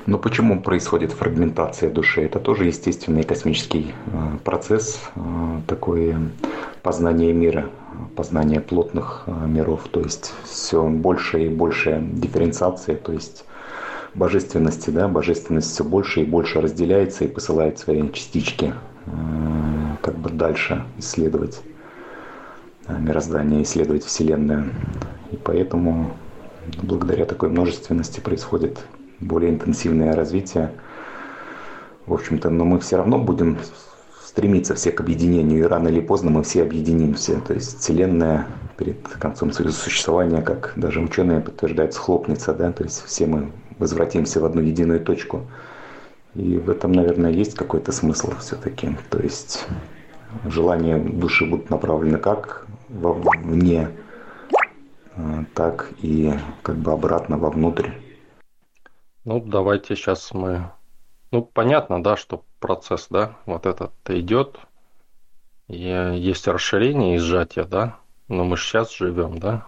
Но 0.06 0.20
почему 0.20 0.62
происходит 0.62 1.12
фрагментация 1.12 1.90
души? 1.90 2.22
Это 2.22 2.40
тоже 2.40 2.66
естественный 2.66 3.24
космический 3.24 3.94
э, 4.06 4.38
процесс, 4.44 5.02
э, 5.16 5.20
такое 5.68 6.30
познание 6.84 7.34
мира, 7.34 7.72
познание 8.16 8.62
плотных 8.62 9.24
э, 9.26 9.32
миров, 9.48 9.88
то 9.90 10.02
есть 10.02 10.32
все 10.44 10.88
больше 10.88 11.46
и 11.46 11.50
больше 11.50 12.08
дифференциации, 12.14 12.94
то 12.94 13.14
есть 13.14 13.46
божественности, 14.16 14.90
да, 14.90 15.08
божественность 15.08 15.72
все 15.72 15.84
больше 15.84 16.22
и 16.22 16.26
больше 16.26 16.62
разделяется 16.62 17.26
и 17.26 17.28
посылает 17.28 17.78
свои 17.80 18.10
частички 18.12 18.74
как 20.02 20.18
бы 20.18 20.30
дальше 20.30 20.84
исследовать 20.98 21.62
мироздание, 22.88 23.64
исследовать 23.64 24.04
Вселенную. 24.04 24.72
И 25.32 25.38
поэтому 25.38 26.12
благодаря 26.82 27.26
такой 27.26 27.50
множественности 27.50 28.20
происходит 28.20 28.80
более 29.20 29.52
интенсивное 29.52 30.16
развитие. 30.16 30.72
В 32.06 32.14
общем-то, 32.14 32.50
но 32.50 32.66
мы 32.66 32.80
все 32.80 32.98
равно 32.98 33.18
будем 33.18 33.58
стремиться 34.24 34.76
все 34.76 34.92
к 34.92 35.00
объединению, 35.02 35.60
и 35.60 35.68
рано 35.68 35.88
или 35.88 36.02
поздно 36.02 36.30
мы 36.30 36.44
все 36.44 36.62
объединимся. 36.62 37.40
То 37.42 37.54
есть 37.54 37.80
Вселенная 37.80 38.48
перед 38.78 39.02
концом 39.08 39.52
своего 39.52 39.72
существования, 39.72 40.42
как 40.42 40.74
даже 40.76 41.00
ученые 41.00 41.40
подтверждают, 41.40 41.94
схлопнется, 41.94 42.54
да, 42.54 42.72
то 42.72 42.84
есть 42.84 43.04
все 43.06 43.26
мы 43.26 43.52
возвратимся 43.78 44.40
в 44.40 44.46
одну 44.46 44.62
единую 44.62 45.00
точку. 45.00 45.48
И 46.34 46.58
в 46.58 46.70
этом, 46.70 46.92
наверное, 46.92 47.32
есть 47.32 47.56
какой-то 47.56 47.92
смысл 47.92 48.34
все-таки. 48.40 48.98
То 49.10 49.20
есть 49.20 49.66
желания 50.46 50.98
души 50.98 51.46
будут 51.46 51.70
направлены 51.70 52.18
как 52.18 52.68
вовне, 52.90 53.92
а, 55.16 55.46
так 55.54 55.92
и 56.02 56.34
как 56.62 56.76
бы 56.78 56.92
обратно 56.92 57.38
вовнутрь. 57.38 57.92
Ну, 59.24 59.40
давайте 59.40 59.96
сейчас 59.96 60.34
мы... 60.34 60.72
Ну, 61.32 61.42
понятно, 61.42 62.04
да, 62.04 62.16
что 62.16 62.44
процесс, 62.60 63.08
да, 63.10 63.38
вот 63.46 63.66
этот 63.66 63.92
идет. 64.08 64.60
И 65.68 65.80
есть 65.80 66.48
расширение 66.48 67.16
и 67.16 67.20
сжатие, 67.20 67.66
да, 67.66 67.98
но 68.28 68.44
мы 68.44 68.56
сейчас 68.56 68.96
живем, 68.96 69.40
да. 69.40 69.66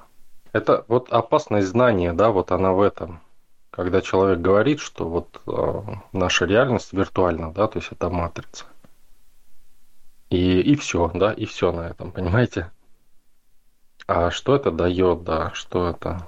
Это 0.53 0.85
вот 0.87 1.11
опасность 1.11 1.67
знания, 1.67 2.13
да, 2.13 2.29
вот 2.29 2.51
она 2.51 2.73
в 2.73 2.81
этом. 2.81 3.21
Когда 3.77 4.01
человек 4.01 4.39
говорит, 4.39 4.79
что 4.79 5.07
вот 5.07 5.39
э, 5.45 5.81
наша 6.11 6.45
реальность 6.45 6.93
виртуальна, 6.93 7.53
да, 7.53 7.67
то 7.67 7.77
есть 7.77 7.91
это 7.91 8.09
матрица. 8.09 8.65
И, 10.31 10.61
и 10.61 10.75
все, 10.75 11.11
да, 11.13 11.31
и 11.31 11.45
все 11.45 11.71
на 11.71 11.81
этом, 11.81 12.11
понимаете? 12.11 12.71
А 14.07 14.31
что 14.31 14.55
это 14.55 14.71
дает, 14.71 15.23
да, 15.23 15.51
что 15.53 15.89
это, 15.89 16.25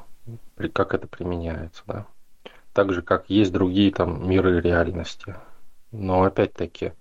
как 0.74 0.94
это 0.94 1.08
применяется, 1.08 1.82
да? 1.88 2.06
так 2.74 2.94
же, 2.94 3.02
как 3.02 3.32
есть 3.32 3.52
другие 3.52 3.92
там 3.92 4.30
миры 4.30 4.62
реальности. 4.62 5.36
Но 5.92 6.22
опять-таки, 6.22 6.94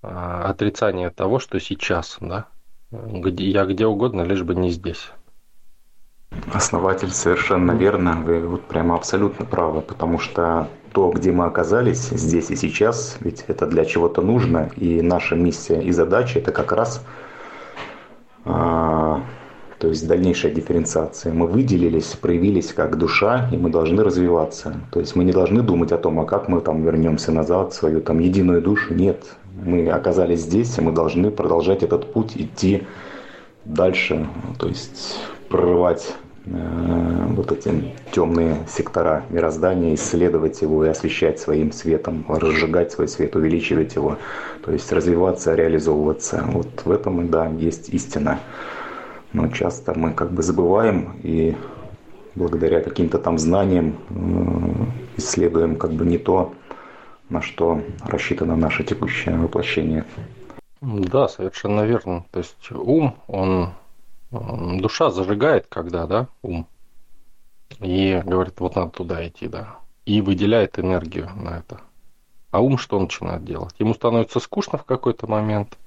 а, 0.00 0.48
отрицание 0.48 1.10
того, 1.10 1.38
что 1.38 1.60
сейчас, 1.60 2.16
да, 2.22 2.48
я 2.90 3.66
где 3.66 3.86
угодно, 3.86 4.22
лишь 4.22 4.44
бы 4.44 4.54
не 4.54 4.70
здесь. 4.70 5.10
Основатель 6.52 7.10
совершенно 7.10 7.72
верно, 7.72 8.22
вы 8.24 8.40
вот 8.46 8.62
прямо 8.62 8.94
абсолютно 8.94 9.44
правы, 9.44 9.80
потому 9.80 10.18
что 10.18 10.68
то, 10.92 11.10
где 11.10 11.32
мы 11.32 11.46
оказались 11.46 12.10
здесь 12.10 12.50
и 12.50 12.56
сейчас, 12.56 13.16
ведь 13.20 13.44
это 13.48 13.66
для 13.66 13.84
чего-то 13.84 14.22
нужно, 14.22 14.70
и 14.76 15.02
наша 15.02 15.34
миссия 15.34 15.80
и 15.80 15.90
задача 15.90 16.38
это 16.38 16.52
как 16.52 16.70
раз 16.72 17.04
э, 18.44 19.16
то 19.84 19.88
есть 19.88 20.06
дальнейшая 20.06 20.52
дифференциация. 20.52 21.34
Мы 21.34 21.46
выделились, 21.46 22.14
проявились 22.14 22.72
как 22.72 22.96
душа, 22.96 23.48
и 23.52 23.56
мы 23.56 23.70
должны 23.70 24.02
развиваться. 24.02 24.80
То 24.90 25.00
есть 25.00 25.16
мы 25.16 25.24
не 25.24 25.32
должны 25.32 25.62
думать 25.62 25.92
о 25.92 25.98
том, 25.98 26.20
а 26.20 26.24
как 26.24 26.48
мы 26.48 26.60
там 26.60 26.82
вернемся 26.82 27.32
назад 27.32 27.74
свою 27.74 28.00
там 28.00 28.18
единую 28.18 28.62
душу. 28.62 28.94
Нет, 28.94 29.24
мы 29.62 29.88
оказались 29.90 30.40
здесь, 30.40 30.78
и 30.78 30.80
мы 30.80 30.92
должны 30.92 31.30
продолжать 31.30 31.82
этот 31.82 32.12
путь, 32.12 32.32
идти 32.36 32.84
дальше, 33.64 34.26
то 34.58 34.68
есть 34.68 35.18
прорывать 35.48 36.14
вот 36.46 37.52
эти 37.52 37.94
темные 38.12 38.58
сектора 38.68 39.24
мироздания, 39.30 39.94
исследовать 39.94 40.60
его 40.62 40.84
и 40.84 40.88
освещать 40.88 41.38
своим 41.38 41.72
светом, 41.72 42.24
разжигать 42.28 42.92
свой 42.92 43.08
свет, 43.08 43.34
увеличивать 43.34 43.94
его, 43.94 44.18
то 44.64 44.72
есть 44.72 44.92
развиваться, 44.92 45.54
реализовываться. 45.54 46.44
Вот 46.46 46.68
в 46.84 46.90
этом, 46.90 47.28
да, 47.28 47.46
есть 47.46 47.88
истина 47.88 48.40
но 49.34 49.48
часто 49.48 49.98
мы 49.98 50.12
как 50.12 50.30
бы 50.30 50.42
забываем 50.42 51.18
и 51.22 51.56
благодаря 52.34 52.80
каким-то 52.80 53.18
там 53.18 53.36
знаниям 53.36 53.96
э, 54.08 55.18
исследуем 55.18 55.76
как 55.76 55.92
бы 55.92 56.06
не 56.06 56.18
то, 56.18 56.54
на 57.28 57.42
что 57.42 57.82
рассчитано 58.04 58.56
наше 58.56 58.84
текущее 58.84 59.36
воплощение. 59.36 60.04
Да, 60.80 61.28
совершенно 61.28 61.82
верно. 61.82 62.24
То 62.30 62.38
есть 62.38 62.70
ум, 62.70 63.16
он 63.26 63.70
душа 64.80 65.10
зажигает, 65.10 65.66
когда, 65.68 66.06
да, 66.06 66.28
ум, 66.42 66.66
и 67.80 68.22
говорит, 68.24 68.60
вот 68.60 68.76
надо 68.76 68.90
туда 68.90 69.26
идти, 69.26 69.48
да, 69.48 69.78
и 70.04 70.20
выделяет 70.20 70.78
энергию 70.78 71.30
на 71.36 71.58
это. 71.58 71.80
А 72.50 72.60
ум 72.60 72.78
что 72.78 73.00
начинает 73.00 73.44
делать? 73.44 73.74
Ему 73.78 73.94
становится 73.94 74.40
скучно 74.40 74.78
в 74.78 74.84
какой-то 74.84 75.26
момент, 75.26 75.78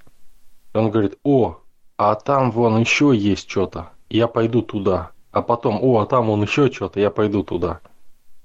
и 0.74 0.78
он 0.78 0.90
говорит, 0.90 1.18
о, 1.24 1.58
а 1.96 2.14
там 2.14 2.50
вон 2.50 2.78
еще 2.78 3.12
есть 3.14 3.48
что-то, 3.48 3.90
я 4.08 4.28
пойду 4.28 4.62
туда. 4.62 5.10
А 5.30 5.42
потом, 5.42 5.78
о, 5.82 6.00
а 6.00 6.06
там 6.06 6.26
вон 6.26 6.42
еще 6.42 6.70
что-то, 6.70 7.00
я 7.00 7.10
пойду 7.10 7.42
туда. 7.42 7.80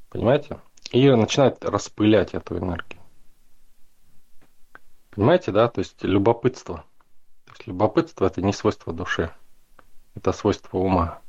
Понимаете? 0.09 0.59
И 0.91 1.09
начинает 1.09 1.63
распылять 1.63 2.33
эту 2.33 2.57
энергию. 2.57 3.01
Понимаете, 5.09 5.51
да? 5.51 5.67
То 5.69 5.79
есть 5.79 6.03
любопытство. 6.03 6.83
То 7.45 7.53
есть 7.53 7.67
любопытство 7.67 8.25
это 8.25 8.41
не 8.41 8.53
свойство 8.53 8.93
души. 8.93 9.31
Это 10.15 10.31
свойство 10.31 10.77
ума. 10.77 11.19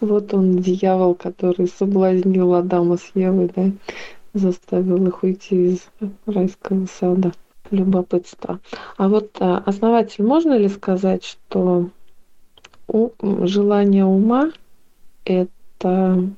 Вот 0.00 0.34
он, 0.34 0.58
дьявол, 0.58 1.14
который 1.14 1.66
соблазнил 1.66 2.54
Адама 2.54 2.98
с 2.98 3.10
Евой, 3.14 3.50
да, 3.54 3.70
заставил 4.34 5.06
их 5.06 5.22
уйти 5.22 5.72
из 5.72 5.88
райского 6.26 6.86
сада 6.86 7.32
любопытство. 7.70 8.60
А 8.96 9.08
вот 9.08 9.36
а, 9.40 9.62
основатель, 9.64 10.24
можно 10.24 10.56
ли 10.58 10.68
сказать, 10.68 11.24
что 11.24 11.88
у, 12.88 13.10
желание 13.46 14.04
ума– 14.04 14.52
это 15.24 16.28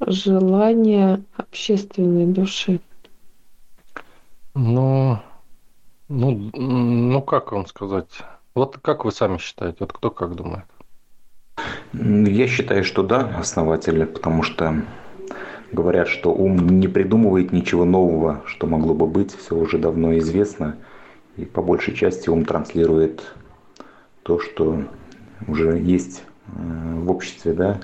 желание 0.00 1.22
общественной 1.36 2.26
души? 2.26 2.80
Ну, 4.54 5.18
ну, 6.08 6.50
ну 6.54 7.22
как 7.22 7.52
вам 7.52 7.66
сказать? 7.66 8.08
Вот 8.54 8.78
как 8.78 9.04
вы 9.04 9.12
сами 9.12 9.38
считаете? 9.38 9.78
Вот 9.80 9.92
кто 9.92 10.10
как 10.10 10.34
думает? 10.34 10.64
Я 11.92 12.46
считаю, 12.46 12.84
что 12.84 13.02
да, 13.02 13.36
основатель, 13.38 14.06
потому 14.06 14.42
что 14.42 14.82
Говорят, 15.72 16.08
что 16.08 16.32
ум 16.32 16.80
не 16.80 16.88
придумывает 16.88 17.52
ничего 17.52 17.84
нового, 17.84 18.42
что 18.46 18.66
могло 18.66 18.92
бы 18.92 19.06
быть, 19.06 19.32
все 19.36 19.54
уже 19.54 19.78
давно 19.78 20.18
известно. 20.18 20.76
И 21.36 21.44
по 21.44 21.62
большей 21.62 21.94
части 21.94 22.28
ум 22.28 22.44
транслирует 22.44 23.22
то, 24.24 24.40
что 24.40 24.82
уже 25.46 25.78
есть 25.78 26.24
э, 26.48 26.50
в 26.98 27.10
обществе, 27.10 27.52
да, 27.52 27.80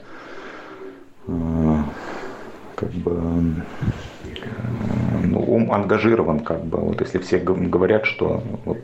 э, 1.28 1.78
как 2.74 2.90
бы 2.90 3.54
э, 4.24 4.42
ну, 5.22 5.40
ум 5.40 5.72
ангажирован, 5.72 6.40
как 6.40 6.64
бы, 6.64 6.78
вот 6.78 7.00
если 7.00 7.18
все 7.18 7.38
говорят, 7.38 8.04
что 8.04 8.42
вот 8.64 8.78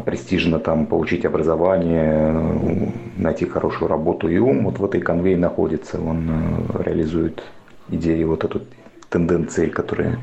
престижно 0.00 0.58
там 0.58 0.86
получить 0.86 1.24
образование, 1.24 2.92
найти 3.16 3.46
хорошую 3.46 3.88
работу. 3.88 4.28
И 4.28 4.38
ум 4.38 4.64
вот 4.64 4.78
в 4.78 4.84
этой 4.84 5.00
конвее 5.00 5.36
находится, 5.36 6.00
он 6.00 6.28
э, 6.30 6.82
реализует 6.84 7.42
идеи, 7.90 8.24
вот 8.24 8.44
эту 8.44 8.62
тенденции, 9.08 9.68
которые 9.68 10.18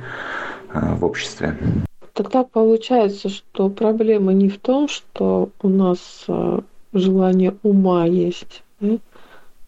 э, 0.73 0.95
в 0.95 1.05
обществе. 1.05 1.55
Тогда 2.13 2.43
получается, 2.43 3.29
что 3.29 3.69
проблема 3.69 4.33
не 4.33 4.49
в 4.49 4.57
том, 4.57 4.87
что 4.87 5.49
у 5.61 5.69
нас 5.69 6.25
э, 6.27 6.59
желание 6.93 7.55
ума 7.63 8.05
есть, 8.05 8.63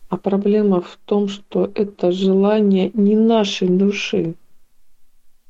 а 0.10 0.18
проблема 0.18 0.82
в 0.82 1.00
том, 1.06 1.28
что 1.28 1.72
это 1.74 2.12
желание 2.12 2.92
не 2.94 3.16
нашей 3.16 3.68
души. 3.68 4.36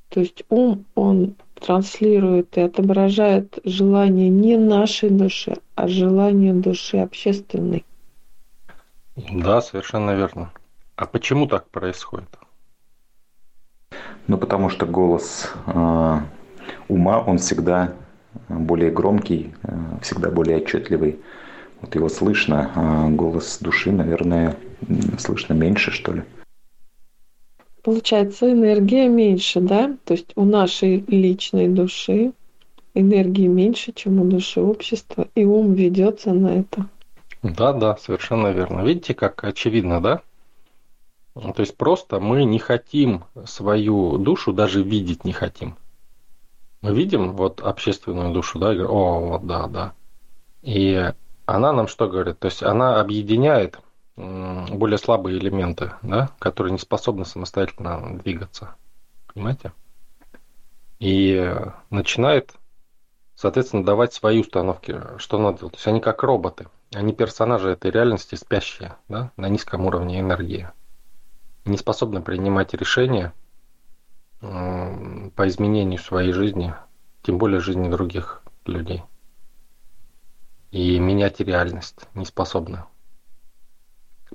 То 0.10 0.20
есть 0.20 0.44
ум, 0.50 0.86
он 0.96 1.34
транслирует 1.64 2.58
и 2.58 2.62
отображает 2.62 3.60
желание 3.64 4.30
не 4.30 4.58
нашей 4.58 5.10
души, 5.10 5.58
а 5.76 5.88
желание 5.88 6.54
души 6.54 6.98
общественной. 6.98 7.86
Да, 9.16 9.62
совершенно 9.62 10.12
верно. 10.12 10.52
А 10.96 11.06
почему 11.06 11.48
так 11.48 11.70
происходит? 11.70 12.30
Ну, 14.28 14.38
потому 14.38 14.70
что 14.70 14.86
голос 14.86 15.52
э, 15.68 16.20
ума, 16.88 17.20
он 17.20 17.38
всегда 17.38 17.94
более 18.50 18.92
громкий, 18.92 19.54
э, 19.64 19.78
всегда 20.02 20.30
более 20.30 20.58
отчетливый. 20.58 21.20
Вот 21.82 21.96
его 21.96 22.10
слышно, 22.10 22.72
а 22.76 23.10
голос 23.10 23.60
души, 23.60 23.92
наверное, 23.92 24.56
слышно 25.18 25.54
меньше, 25.54 25.92
что 25.92 26.14
ли 26.14 26.24
получается 27.84 28.52
энергия 28.52 29.08
меньше, 29.08 29.60
да? 29.60 29.96
То 30.06 30.14
есть 30.14 30.32
у 30.36 30.46
нашей 30.46 31.04
личной 31.08 31.68
души 31.68 32.34
энергии 32.96 33.48
меньше, 33.48 33.92
чем 33.92 34.22
у 34.22 34.26
души 34.26 34.62
общества, 34.62 35.28
и 35.36 35.46
ум 35.46 35.74
ведется 35.74 36.32
на 36.34 36.60
это. 36.60 36.88
Да, 37.44 37.74
да, 37.74 37.98
совершенно 37.98 38.52
верно. 38.52 38.82
Видите, 38.82 39.14
как 39.14 39.44
очевидно, 39.44 40.02
да? 40.02 40.22
То 41.34 41.60
есть 41.60 41.76
просто 41.76 42.20
мы 42.20 42.46
не 42.46 42.60
хотим 42.60 43.24
свою 43.46 44.18
душу 44.18 44.54
даже 44.54 44.84
видеть 44.84 45.26
не 45.26 45.34
хотим. 45.34 45.76
Мы 46.82 46.94
видим 46.94 47.34
вот 47.34 47.60
общественную 47.62 48.34
душу, 48.34 48.60
да, 48.60 48.74
и 48.74 48.76
говорим, 48.76 48.96
о, 48.96 49.20
вот, 49.20 49.48
да, 49.48 49.68
да. 49.68 49.94
И 50.62 51.12
она 51.46 51.74
нам 51.74 51.88
что 51.88 52.08
говорит? 52.08 52.40
То 52.40 52.48
есть 52.48 52.62
она 52.62 53.02
объединяет 53.02 53.80
более 54.16 54.98
слабые 54.98 55.38
элементы, 55.38 55.94
да, 56.02 56.30
которые 56.40 56.72
не 56.72 56.80
способны 56.80 57.26
самостоятельно 57.26 58.20
двигаться. 58.20 58.76
Понимаете? 59.34 59.74
И 61.00 61.52
начинает, 61.90 62.54
соответственно, 63.36 63.84
давать 63.84 64.14
свои 64.14 64.40
установки, 64.40 65.02
что 65.18 65.40
надо 65.40 65.60
делать. 65.60 65.74
То 65.74 65.78
есть 65.78 65.88
они 65.88 66.00
как 66.00 66.24
роботы. 66.24 66.68
Они 66.94 67.12
персонажи 67.12 67.70
этой 67.70 67.90
реальности 67.90 68.36
спящие, 68.36 68.96
да, 69.08 69.32
на 69.36 69.50
низком 69.50 69.86
уровне 69.86 70.20
энергии. 70.20 70.70
Не 71.66 71.78
способны 71.78 72.22
принимать 72.22 72.74
решения 72.74 73.34
по 74.40 75.48
изменению 75.48 76.00
своей 76.00 76.34
жизни, 76.34 76.76
тем 77.24 77.38
более 77.38 77.62
жизни 77.62 77.90
других 77.90 78.44
людей. 78.66 79.04
И 80.72 81.00
менять 81.00 81.40
реальность 81.40 82.08
не 82.14 82.26
способны. 82.26 82.84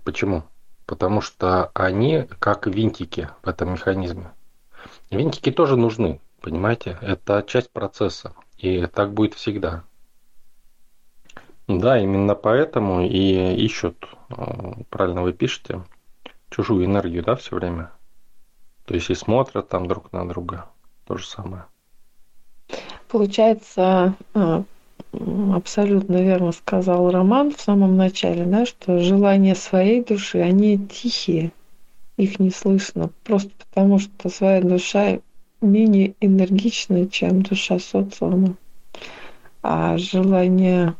Почему? 0.04 0.44
Потому 0.87 1.20
что 1.20 1.70
они 1.74 2.26
как 2.38 2.66
винтики 2.66 3.28
в 3.42 3.48
этом 3.48 3.72
механизме. 3.72 4.32
Винтики 5.11 5.50
тоже 5.50 5.76
нужны, 5.76 6.20
понимаете? 6.40 6.98
Это 7.02 7.44
часть 7.46 7.70
процесса. 7.70 8.32
И 8.58 8.87
так 8.87 9.12
будет 9.12 9.34
всегда. 9.34 9.84
Да, 11.66 11.98
именно 11.98 12.34
поэтому 12.34 13.02
и 13.02 13.54
ищут, 13.56 14.08
э, 14.30 14.72
правильно 14.88 15.22
вы 15.22 15.34
пишете, 15.34 15.84
чужую 16.50 16.87
энергию, 16.87 17.22
да, 17.22 17.37
все 17.37 17.54
время. 17.54 17.92
То 18.87 18.94
есть 18.94 19.11
и 19.11 19.14
смотрят 19.14 19.68
там 19.68 19.87
друг 19.87 20.11
на 20.12 20.26
друга. 20.26 20.66
То 21.06 21.18
же 21.18 21.26
самое. 21.26 21.66
Получается, 23.08 24.14
э, 24.34 24.62
абсолютно 25.54 26.16
верно 26.22 26.52
сказал 26.52 27.11
Роман 27.11 27.52
в 27.52 27.61
самом 27.61 27.96
начале, 27.96 28.44
да, 28.44 28.66
что 28.66 29.00
желания 29.00 29.54
своей 29.54 30.02
души, 30.02 30.38
они 30.38 30.78
тихие, 30.78 31.52
их 32.16 32.38
не 32.38 32.50
слышно, 32.50 33.11
просто 33.24 33.50
потому 33.58 33.98
что 33.98 34.28
своя 34.28 34.61
душа 34.61 35.18
менее 35.61 36.14
энергичная, 36.20 37.06
чем 37.06 37.42
душа 37.42 37.78
социума. 37.78 38.56
А 39.62 39.98
желания 39.98 40.94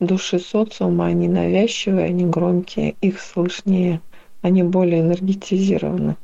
души 0.00 0.38
социума, 0.38 1.06
они 1.06 1.28
навязчивые, 1.28 2.06
они 2.06 2.26
громкие, 2.26 2.94
их 3.00 3.20
слышнее, 3.20 4.00
они 4.42 4.62
более 4.62 5.00
энергетизированы. 5.00 6.16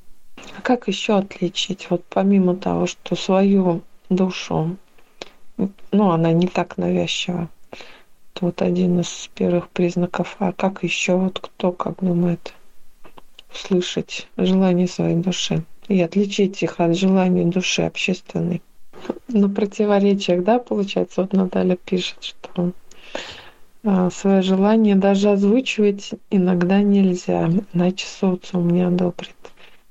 А 0.57 0.61
как 0.63 0.89
еще 0.89 1.17
отличить, 1.17 1.89
вот 1.91 2.05
помимо 2.09 2.57
того, 2.57 2.87
что 2.87 3.17
свою 3.17 3.83
душу 4.11 4.77
ну, 5.57 6.11
она 6.11 6.33
не 6.33 6.47
так 6.47 6.77
навязчива, 6.79 7.49
то 7.71 7.79
это 8.33 8.45
вот 8.47 8.63
один 8.63 9.01
из 9.01 9.31
первых 9.35 9.69
признаков. 9.69 10.37
А 10.39 10.53
как 10.53 10.83
еще 10.83 11.17
вот 11.17 11.39
кто 11.39 11.73
как 11.73 12.01
думает 12.01 12.55
услышать 13.53 14.29
желание 14.37 14.89
своей 14.89 15.17
души 15.17 15.65
и 15.89 16.01
отличить 16.01 16.63
их 16.63 16.81
от 16.81 16.97
желания 16.97 17.45
души 17.45 17.83
общественной? 17.83 18.63
На 19.29 19.49
противоречиях, 19.49 20.45
да, 20.45 20.59
получается, 20.59 21.23
вот 21.23 21.33
Наталья 21.33 21.77
пишет, 21.77 22.23
что 22.23 22.73
а, 23.85 24.11
свое 24.11 24.43
желание 24.43 24.95
даже 24.95 25.31
озвучивать 25.31 26.11
иногда 26.31 26.83
нельзя, 26.83 27.51
иначе 27.73 28.07
социум 28.07 28.71
не 28.71 28.83
одобрит. 28.83 29.35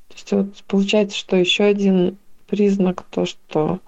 То 0.08 0.15
есть 0.15 0.32
вот 0.32 0.63
получается, 0.67 1.17
что 1.17 1.36
еще 1.36 1.65
один 1.65 2.17
признак 2.47 3.04
то, 3.10 3.26
что 3.26 3.80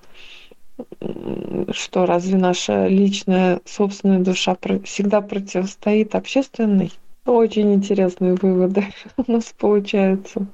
что 1.71 2.05
разве 2.05 2.37
наша 2.37 2.87
личная 2.87 3.61
собственная 3.65 4.19
душа 4.19 4.55
всегда 4.83 5.21
противостоит 5.21 6.15
общественной? 6.15 6.91
Очень 7.25 7.73
интересные 7.73 8.35
выводы 8.35 8.85
у 9.17 9.31
нас 9.31 9.53
получаются. 9.57 10.45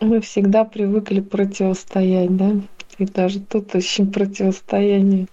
Мы 0.00 0.20
всегда 0.20 0.64
привыкли 0.64 1.20
противостоять, 1.20 2.36
да? 2.36 2.52
И 2.98 3.06
даже 3.06 3.40
тут 3.40 3.74
очень 3.74 4.12
противостояние. 4.12 5.28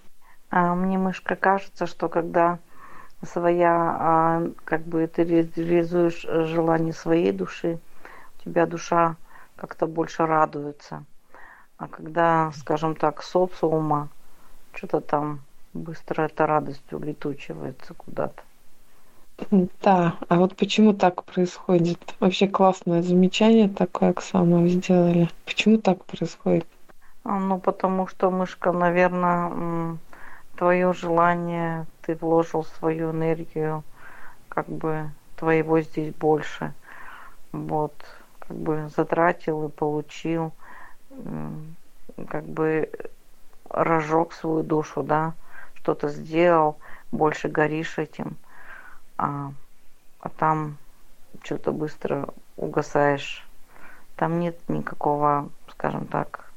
А 0.50 0.74
мне, 0.74 0.98
мышка, 0.98 1.36
кажется, 1.36 1.86
что 1.86 2.08
когда 2.08 2.58
своя, 3.24 3.96
а, 3.98 4.46
как 4.64 4.82
бы 4.82 5.06
ты 5.06 5.24
реализуешь 5.24 6.22
желание 6.22 6.92
своей 6.92 7.32
души, 7.32 7.78
у 8.38 8.44
тебя 8.44 8.66
душа 8.66 9.16
как-то 9.56 9.86
больше 9.86 10.26
радуется. 10.26 11.04
А 11.78 11.88
когда, 11.88 12.52
скажем 12.56 12.94
так, 12.94 13.22
социума, 13.22 14.08
что-то 14.76 15.00
там 15.00 15.40
быстро 15.72 16.22
эта 16.24 16.46
радость 16.46 16.92
улетучивается 16.92 17.94
куда-то. 17.94 18.42
Да, 19.82 20.16
а 20.28 20.36
вот 20.36 20.56
почему 20.56 20.94
так 20.94 21.24
происходит? 21.24 21.98
Вообще 22.20 22.48
классное 22.48 23.02
замечание 23.02 23.68
такое, 23.68 24.10
Оксана, 24.10 24.60
вы 24.60 24.68
сделали. 24.68 25.28
Почему 25.44 25.78
так 25.78 26.04
происходит? 26.04 26.66
А, 27.24 27.38
ну, 27.38 27.58
потому 27.58 28.06
что, 28.06 28.30
мышка, 28.30 28.72
наверное, 28.72 29.98
твое 30.56 30.92
желание, 30.94 31.86
ты 32.02 32.14
вложил 32.14 32.64
свою 32.64 33.10
энергию, 33.10 33.84
как 34.48 34.68
бы 34.68 35.10
твоего 35.36 35.82
здесь 35.82 36.14
больше. 36.14 36.72
Вот, 37.52 37.94
как 38.38 38.56
бы 38.56 38.90
затратил 38.96 39.66
и 39.66 39.70
получил, 39.70 40.52
как 42.28 42.44
бы 42.44 42.90
разжег 43.70 44.32
свою 44.32 44.62
душу, 44.62 45.02
да, 45.02 45.34
что-то 45.74 46.08
сделал, 46.08 46.78
больше 47.12 47.48
горишь 47.48 47.98
этим, 47.98 48.36
а, 49.18 49.52
а 50.20 50.28
там 50.28 50.78
что-то 51.42 51.72
быстро 51.72 52.28
угасаешь. 52.56 53.46
Там 54.16 54.40
нет 54.40 54.56
никакого, 54.68 55.50
скажем 55.70 56.06
так, 56.06 56.50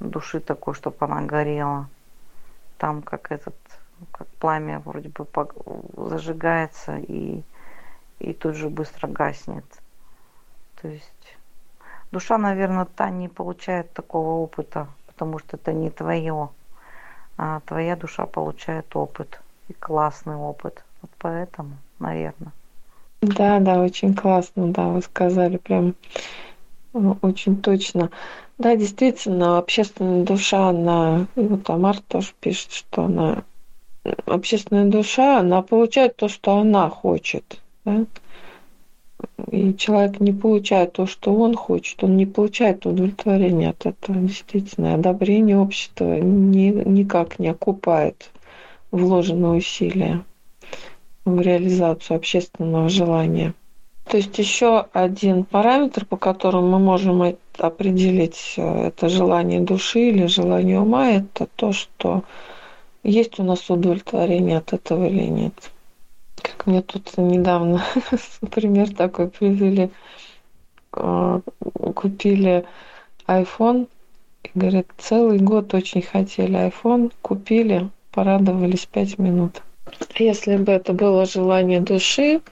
души 0.00 0.40
такой, 0.40 0.74
чтобы 0.74 0.96
она 1.00 1.22
горела. 1.22 1.88
Там 2.78 3.02
как 3.02 3.32
этот, 3.32 3.56
как 4.12 4.26
пламя 4.38 4.80
вроде 4.80 5.08
бы 5.08 5.26
зажигается 5.96 6.98
и, 6.98 7.42
и 8.18 8.32
тут 8.34 8.56
же 8.56 8.68
быстро 8.68 9.08
гаснет. 9.08 9.64
То 10.82 10.88
есть 10.88 11.36
душа, 12.12 12.36
наверное, 12.36 12.84
та 12.84 13.10
не 13.10 13.28
получает 13.28 13.92
такого 13.92 14.42
опыта, 14.42 14.88
потому 15.14 15.38
что 15.38 15.56
это 15.56 15.72
не 15.72 15.90
твое. 15.90 16.50
А 17.36 17.60
твоя 17.60 17.96
душа 17.96 18.26
получает 18.26 18.94
опыт. 18.94 19.40
И 19.68 19.72
классный 19.72 20.36
опыт. 20.36 20.84
Вот 21.00 21.10
поэтому, 21.18 21.78
наверное. 21.98 22.52
Да, 23.22 23.58
да, 23.58 23.80
очень 23.80 24.14
классно, 24.14 24.68
да, 24.68 24.88
вы 24.88 25.00
сказали 25.00 25.56
прям 25.56 25.94
ну, 26.94 27.18
очень 27.22 27.60
точно. 27.60 28.10
Да, 28.56 28.76
действительно, 28.76 29.58
общественная 29.58 30.24
душа, 30.24 30.68
она, 30.68 31.26
вот 31.34 31.68
Амар 31.68 31.98
тоже 32.00 32.32
пишет, 32.40 32.72
что 32.72 33.04
она, 33.04 33.42
общественная 34.26 34.84
душа, 34.84 35.40
она 35.40 35.62
получает 35.62 36.16
то, 36.16 36.28
что 36.28 36.58
она 36.58 36.88
хочет. 36.88 37.60
Да? 37.84 38.04
И 39.50 39.74
человек 39.76 40.20
не 40.20 40.32
получает 40.32 40.92
то, 40.92 41.06
что 41.06 41.34
он 41.34 41.54
хочет, 41.54 42.02
он 42.02 42.16
не 42.16 42.26
получает 42.26 42.86
удовлетворения 42.86 43.70
от 43.70 43.86
этого. 43.86 44.18
Действительно, 44.18 44.94
одобрение 44.94 45.58
общества 45.58 46.18
ни, 46.20 46.70
никак 46.88 47.38
не 47.38 47.48
окупает 47.48 48.30
вложенные 48.90 49.52
усилия 49.52 50.22
в 51.24 51.40
реализацию 51.40 52.16
общественного 52.16 52.88
желания. 52.88 53.54
То 54.08 54.18
есть 54.18 54.38
еще 54.38 54.86
один 54.92 55.44
параметр, 55.44 56.04
по 56.04 56.16
которому 56.16 56.68
мы 56.68 56.78
можем 56.78 57.36
определить 57.58 58.54
э, 58.56 58.88
это 58.88 59.08
желание 59.08 59.60
души 59.60 60.10
или 60.10 60.26
желание 60.26 60.80
ума, 60.80 61.10
это 61.10 61.48
то, 61.56 61.72
что 61.72 62.22
есть 63.02 63.38
у 63.38 63.42
нас 63.42 63.70
удовлетворение 63.70 64.58
от 64.58 64.72
этого 64.72 65.06
или 65.06 65.24
нет. 65.24 65.54
Как 66.44 66.66
мне 66.66 66.82
тут 66.82 67.16
недавно 67.16 67.82
пример 68.52 68.94
такой 68.94 69.28
привели. 69.28 69.90
А, 70.92 71.40
купили 71.94 72.66
iPhone. 73.26 73.88
И 74.42 74.50
говорят, 74.54 74.86
целый 74.98 75.38
год 75.38 75.72
очень 75.72 76.02
хотели 76.02 76.68
iPhone. 76.68 77.10
Купили, 77.22 77.88
порадовались 78.12 78.84
пять 78.84 79.18
минут. 79.18 79.62
Если 80.18 80.56
бы 80.58 80.72
это 80.72 80.92
было 80.92 81.24
желание 81.24 81.80
души, 81.80 82.42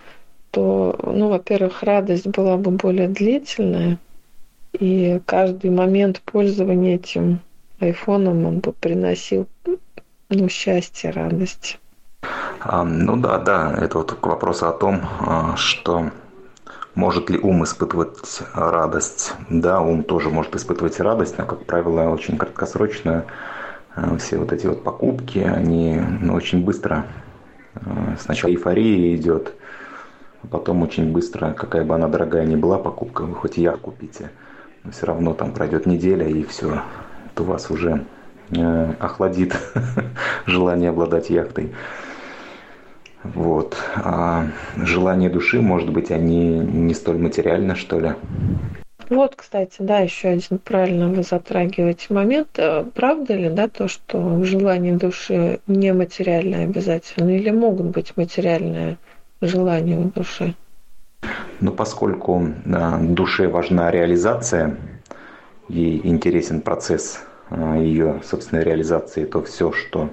то, 0.50 0.98
ну, 1.02 1.28
во-первых, 1.28 1.82
радость 1.82 2.26
была 2.26 2.56
бы 2.56 2.70
более 2.70 3.08
длительная, 3.08 3.98
и 4.78 5.20
каждый 5.26 5.70
момент 5.70 6.22
пользования 6.22 6.96
этим 6.96 7.40
айфоном 7.78 8.46
он 8.46 8.60
бы 8.60 8.72
приносил 8.72 9.48
ну, 10.28 10.48
счастье, 10.48 11.10
радость. 11.10 11.78
А, 12.64 12.84
ну 12.84 13.16
да, 13.16 13.38
да, 13.38 13.74
это 13.76 13.98
вот 13.98 14.12
к 14.12 14.26
вопросу 14.26 14.68
о 14.68 14.72
том, 14.72 15.00
а, 15.20 15.56
что 15.56 16.10
может 16.94 17.28
ли 17.28 17.38
ум 17.38 17.64
испытывать 17.64 18.42
радость. 18.54 19.34
Да, 19.50 19.80
ум 19.80 20.04
тоже 20.04 20.30
может 20.30 20.54
испытывать 20.54 21.00
радость, 21.00 21.38
но, 21.38 21.44
как 21.44 21.64
правило, 21.64 22.08
очень 22.10 22.38
краткосрочно. 22.38 23.24
А, 23.96 24.16
все 24.16 24.38
вот 24.38 24.52
эти 24.52 24.66
вот 24.66 24.84
покупки, 24.84 25.38
они 25.40 26.00
ну, 26.20 26.34
очень 26.34 26.64
быстро. 26.64 27.04
Сначала 28.20 28.52
эйфория 28.52 29.16
идет, 29.16 29.54
потом 30.50 30.82
очень 30.82 31.10
быстро, 31.10 31.52
какая 31.52 31.84
бы 31.84 31.94
она 31.94 32.06
дорогая 32.06 32.44
ни 32.44 32.54
была 32.54 32.78
покупка, 32.78 33.22
вы 33.22 33.34
хоть 33.34 33.56
я 33.56 33.72
купите, 33.72 34.30
но 34.84 34.90
все 34.92 35.06
равно 35.06 35.32
там 35.32 35.52
пройдет 35.52 35.86
неделя 35.86 36.28
и 36.28 36.44
все, 36.44 36.82
это 37.32 37.42
вас 37.44 37.70
уже 37.70 38.04
охладит 39.00 39.56
желание 40.46 40.90
обладать 40.90 41.30
яхтой. 41.30 41.72
Вот. 43.24 43.76
А 43.96 44.46
желание 44.76 45.30
души, 45.30 45.60
может 45.60 45.90
быть, 45.90 46.10
они 46.10 46.58
не 46.58 46.94
столь 46.94 47.18
материальны, 47.18 47.76
что 47.76 48.00
ли? 48.00 48.12
Вот, 49.08 49.34
кстати, 49.36 49.76
да, 49.78 49.98
еще 49.98 50.28
один 50.28 50.58
правильно 50.58 51.08
вы 51.08 51.22
затрагиваете 51.22 52.14
момент. 52.14 52.48
Э, 52.56 52.84
правда 52.94 53.34
ли, 53.34 53.50
да, 53.50 53.68
то, 53.68 53.86
что 53.86 54.42
желание 54.44 54.94
души 54.94 55.60
не 55.66 55.92
материальное 55.92 56.64
обязательно, 56.64 57.36
или 57.36 57.50
могут 57.50 57.88
быть 57.88 58.16
материальные 58.16 58.96
желания 59.42 59.98
у 59.98 60.04
души? 60.04 60.54
Ну, 61.60 61.72
поскольку 61.72 62.48
э, 62.64 62.98
душе 63.02 63.48
важна 63.48 63.90
реализация, 63.90 64.78
ей 65.68 66.00
интересен 66.04 66.62
процесс 66.62 67.20
э, 67.50 67.76
ее 67.80 68.22
собственной 68.24 68.64
реализации, 68.64 69.24
то 69.24 69.42
все, 69.42 69.72
что 69.72 70.08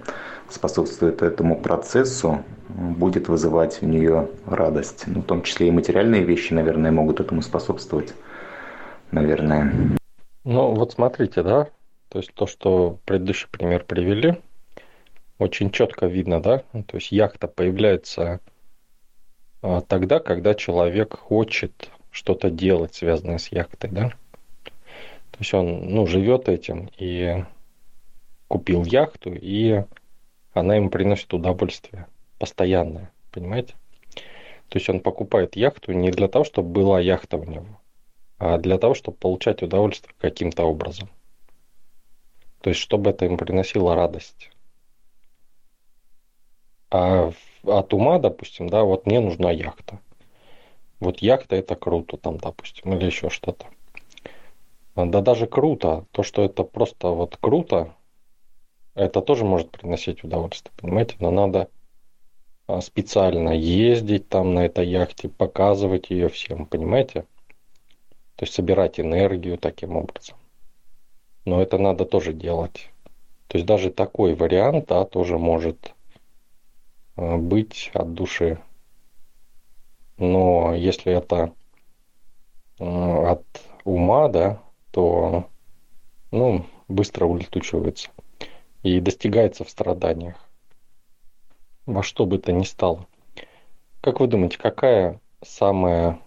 способствует 0.50 1.22
этому 1.22 1.56
процессу, 1.56 2.44
будет 2.70 3.28
вызывать 3.28 3.82
у 3.82 3.86
нее 3.86 4.30
радость. 4.46 5.06
Ну, 5.08 5.22
в 5.22 5.26
том 5.26 5.42
числе 5.42 5.68
и 5.68 5.72
материальные 5.72 6.24
вещи, 6.24 6.54
наверное, 6.54 6.92
могут 6.92 7.20
этому 7.20 7.42
способствовать, 7.42 8.14
наверное. 9.12 9.98
Ну, 10.44 10.74
вот 10.74 10.94
смотрите, 10.94 11.44
да, 11.44 11.68
то 12.10 12.20
есть 12.20 12.34
то, 12.34 12.48
что 12.48 13.00
предыдущий 13.06 13.48
пример 13.50 13.84
привели, 13.84 14.40
очень 15.38 15.72
четко 15.72 16.06
видно, 16.06 16.42
да, 16.42 16.60
то 16.74 16.98
есть 16.98 17.12
яхта 17.12 17.48
появляется 17.48 18.40
а, 19.62 19.82
тогда, 19.82 20.20
когда 20.20 20.54
человек 20.54 21.18
хочет 21.18 21.90
что-то 22.12 22.50
делать, 22.50 22.96
связанное 22.96 23.38
с 23.38 23.52
яхтой, 23.52 23.90
да. 23.90 24.10
То 25.32 25.40
есть 25.40 25.54
он, 25.54 25.94
ну, 25.94 26.06
живет 26.06 26.50
этим 26.50 26.90
и 26.98 27.44
купил 28.48 28.84
яхту, 28.84 29.32
и 29.34 29.84
она 30.54 30.76
ему 30.76 30.90
приносит 30.90 31.34
удовольствие 31.34 32.08
постоянное, 32.40 33.12
понимаете? 33.32 33.76
То 34.70 34.78
есть 34.78 34.90
он 34.90 35.02
покупает 35.02 35.56
яхту 35.56 35.92
не 35.92 36.12
для 36.12 36.28
того, 36.28 36.46
чтобы 36.46 36.70
была 36.70 37.00
яхта 37.00 37.38
у 37.38 37.44
него, 37.44 37.80
а 38.38 38.58
для 38.58 38.78
того, 38.78 38.94
чтобы 38.94 39.18
получать 39.18 39.62
удовольствие 39.62 40.16
каким-то 40.20 40.64
образом. 40.64 41.10
То 42.62 42.70
есть 42.70 42.80
чтобы 42.80 43.12
это 43.12 43.26
ему 43.26 43.38
приносило 43.38 43.96
радость. 43.96 44.52
А 46.92 47.32
от 47.64 47.94
ума, 47.94 48.20
допустим, 48.20 48.68
да, 48.70 48.84
вот 48.84 49.06
мне 49.06 49.20
нужна 49.20 49.52
яхта. 49.52 50.00
Вот 51.00 51.20
яхта 51.20 51.56
это 51.56 51.76
круто 51.76 52.18
там, 52.18 52.38
допустим, 52.38 52.94
или 52.94 53.06
еще 53.06 53.30
что-то. 53.30 53.68
Да 54.96 55.22
даже 55.22 55.48
круто, 55.48 56.06
то, 56.12 56.24
что 56.24 56.44
это 56.44 56.64
просто 56.64 57.10
вот 57.10 57.38
круто, 57.38 57.96
это 58.96 59.22
тоже 59.22 59.46
может 59.46 59.72
приносить 59.72 60.24
удовольствие, 60.24 60.74
понимаете, 60.78 61.16
но 61.20 61.32
надо 61.32 61.60
а, 61.62 61.70
специально 62.82 63.50
ездить 63.50 64.30
там 64.30 64.54
на 64.54 64.66
этой 64.66 64.88
яхте, 64.88 65.30
показывать 65.30 66.10
ее 66.10 66.30
всем, 66.30 66.66
понимаете? 66.66 67.26
То 68.36 68.44
есть 68.44 68.54
собирать 68.54 69.00
энергию 69.00 69.58
таким 69.58 69.98
образом. 69.98 70.38
Но 71.46 71.62
это 71.62 71.78
надо 71.78 72.06
тоже 72.06 72.34
делать. 72.34 72.90
То 73.48 73.58
есть 73.58 73.66
даже 73.66 73.90
такой 73.90 74.36
вариант, 74.36 74.86
да, 74.88 75.04
тоже 75.06 75.38
может 75.38 75.94
а, 77.16 77.38
быть 77.38 77.90
от 77.94 78.14
души. 78.14 78.60
Но 80.18 80.74
если 80.76 81.12
это 81.12 81.54
а, 82.80 83.32
от 83.32 83.46
ума, 83.84 84.28
да, 84.28 84.62
то 84.92 85.50
ну, 86.32 86.66
быстро 86.88 87.26
улетучивается 87.26 88.12
и 88.84 89.00
достигается 89.00 89.64
в 89.64 89.70
страданиях. 89.70 90.49
Во 91.86 92.04
что 92.04 92.26
бы 92.26 92.38
то 92.38 92.52
ни 92.52 92.64
стало. 92.64 93.08
Как 94.02 94.20
вы 94.20 94.28
думаете, 94.28 94.58
какая 94.58 95.20
самая, 95.44 96.20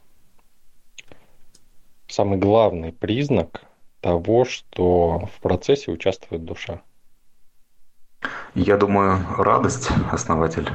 самый 2.08 2.38
главный 2.38 2.92
признак 2.92 3.62
того, 4.00 4.44
что 4.44 5.28
в 5.34 5.40
процессе 5.40 5.90
участвует 5.90 6.44
душа? 6.44 6.82
Я 8.54 8.76
думаю, 8.76 9.18
радость, 9.38 9.88
основатель. 10.10 10.68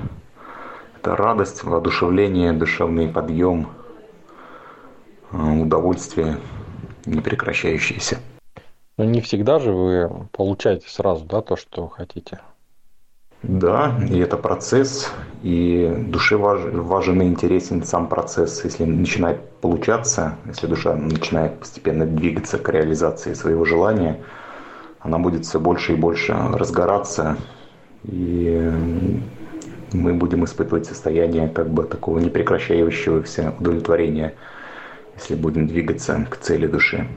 Это 1.00 1.16
радость, 1.16 1.63
воодушевление, 1.63 2.54
душевный 2.54 3.08
подъем, 3.08 3.70
э, 5.32 5.38
удовольствие 5.38 6.38
непрекращающееся. 7.06 8.20
Но 8.98 9.04
не 9.04 9.22
всегда 9.22 9.60
же 9.60 9.72
вы 9.72 10.28
получаете 10.32 10.90
сразу, 10.90 11.24
да, 11.26 11.42
то, 11.42 11.56
что 11.56 11.88
хотите. 11.88 12.40
Да, 13.43 13.95
и 14.10 14.17
это 14.17 14.36
процесс, 14.36 15.12
и 15.43 15.93
душе 16.08 16.38
важен, 16.38 16.82
важен 16.82 17.21
и 17.21 17.26
интересен 17.26 17.84
сам 17.84 18.08
процесс. 18.08 18.63
Если 18.63 18.84
начинает 18.84 19.47
получаться, 19.62 20.36
если 20.47 20.65
душа 20.67 20.95
начинает 20.95 21.60
постепенно 21.60 22.06
двигаться 22.06 22.58
к 22.58 22.67
реализации 22.69 23.34
своего 23.34 23.63
желания, 23.63 24.19
она 25.00 25.19
будет 25.19 25.45
все 25.45 25.60
больше 25.60 25.93
и 25.93 25.95
больше 25.95 26.34
разгораться, 26.34 27.38
и 28.04 28.71
мы 29.93 30.13
будем 30.13 30.43
испытывать 30.43 30.88
состояние 30.88 31.47
как 31.47 31.69
бы 31.69 31.84
такого 31.84 32.19
непрекращающегося 32.19 33.54
удовлетворения, 33.60 34.34
если 35.15 35.36
будем 35.36 35.67
двигаться 35.67 36.28
к 36.30 36.38
цели 36.38 36.67
души. 36.67 37.08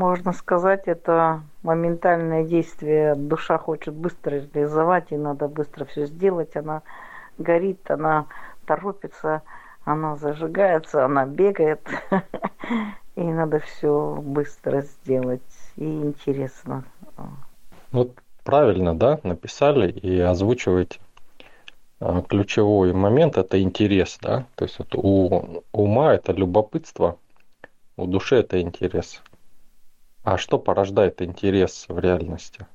Можно 0.00 0.32
сказать, 0.32 0.84
это 0.86 1.42
моментальное 1.62 2.42
действие. 2.42 3.14
Душа 3.14 3.58
хочет 3.58 3.92
быстро 3.92 4.36
реализовать, 4.36 5.12
и 5.12 5.16
надо 5.18 5.46
быстро 5.46 5.84
все 5.84 6.06
сделать. 6.06 6.56
Она 6.56 6.80
горит, 7.36 7.90
она 7.90 8.24
торопится, 8.64 9.42
она 9.84 10.16
зажигается, 10.16 11.04
она 11.04 11.26
бегает. 11.26 11.86
И 13.16 13.22
надо 13.22 13.58
все 13.58 14.18
быстро 14.22 14.80
сделать. 14.80 15.42
И 15.76 15.84
интересно. 15.84 16.82
Вот 17.92 18.12
правильно, 18.42 18.94
да, 18.94 19.20
написали 19.22 19.90
и 19.90 20.18
озвучиваете. 20.18 20.98
А, 22.00 22.22
ключевой 22.22 22.94
момент– 22.94 23.36
это 23.36 23.60
интерес, 23.60 24.18
да, 24.22 24.46
то 24.54 24.64
есть 24.64 24.78
вот 24.78 24.94
у 24.94 25.62
ума 25.72 26.14
это 26.14 26.32
любопытство, 26.32 27.18
у 27.98 28.06
души 28.06 28.36
это 28.36 28.62
интерес. 28.62 29.20
А 30.22 30.36
что 30.36 30.58
порождает 30.58 31.22
интерес 31.22 31.86
в 31.88 31.98
реальности? 31.98 32.66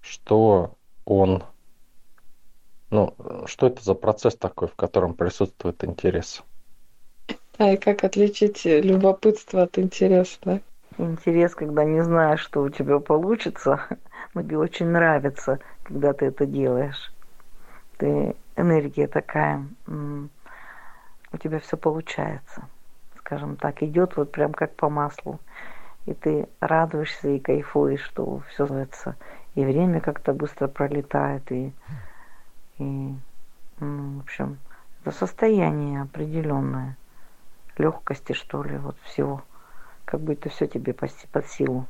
Что 0.00 0.76
он... 1.04 1.42
Ну, 2.90 3.14
что 3.46 3.66
это 3.66 3.82
за 3.82 3.94
процесс 3.94 4.36
такой, 4.36 4.68
в 4.68 4.76
котором 4.76 5.14
присутствует 5.14 5.82
интерес? 5.82 6.44
А 7.58 7.72
и 7.72 7.76
как 7.76 8.04
отличить 8.04 8.64
любопытство 8.64 9.62
от 9.62 9.78
интереса, 9.78 10.38
да? 10.42 10.60
Интерес, 10.98 11.54
когда 11.54 11.84
не 11.84 12.02
знаешь, 12.02 12.40
что 12.40 12.62
у 12.62 12.68
тебя 12.68 13.00
получится, 13.00 13.80
но 14.34 14.42
тебе 14.42 14.58
очень 14.58 14.86
нравится, 14.86 15.58
когда 15.82 16.12
ты 16.12 16.26
это 16.26 16.46
делаешь. 16.46 17.12
Ты 17.98 18.36
энергия 18.56 19.08
такая, 19.08 19.66
у 19.86 21.38
тебя 21.38 21.58
все 21.58 21.76
получается, 21.76 22.68
скажем 23.18 23.56
так, 23.56 23.82
идет 23.82 24.16
вот 24.16 24.30
прям 24.30 24.52
как 24.52 24.74
по 24.76 24.88
маслу 24.88 25.40
и 26.06 26.14
ты 26.14 26.48
радуешься 26.60 27.28
и 27.28 27.38
кайфуешь, 27.38 28.00
что 28.00 28.42
все 28.48 28.64
становится, 28.64 29.16
и 29.54 29.64
время 29.64 30.00
как-то 30.00 30.32
быстро 30.32 30.68
пролетает, 30.68 31.50
и, 31.50 31.72
и 32.78 33.14
ну, 33.80 34.18
в 34.18 34.20
общем, 34.20 34.58
это 35.02 35.10
состояние 35.16 36.02
определенное, 36.02 36.96
легкости, 37.76 38.32
что 38.32 38.62
ли, 38.62 38.78
вот 38.78 38.96
всего, 39.04 39.42
как 40.04 40.20
будто 40.20 40.48
все 40.48 40.66
тебе 40.66 40.94
под 40.94 41.46
силу. 41.48 41.86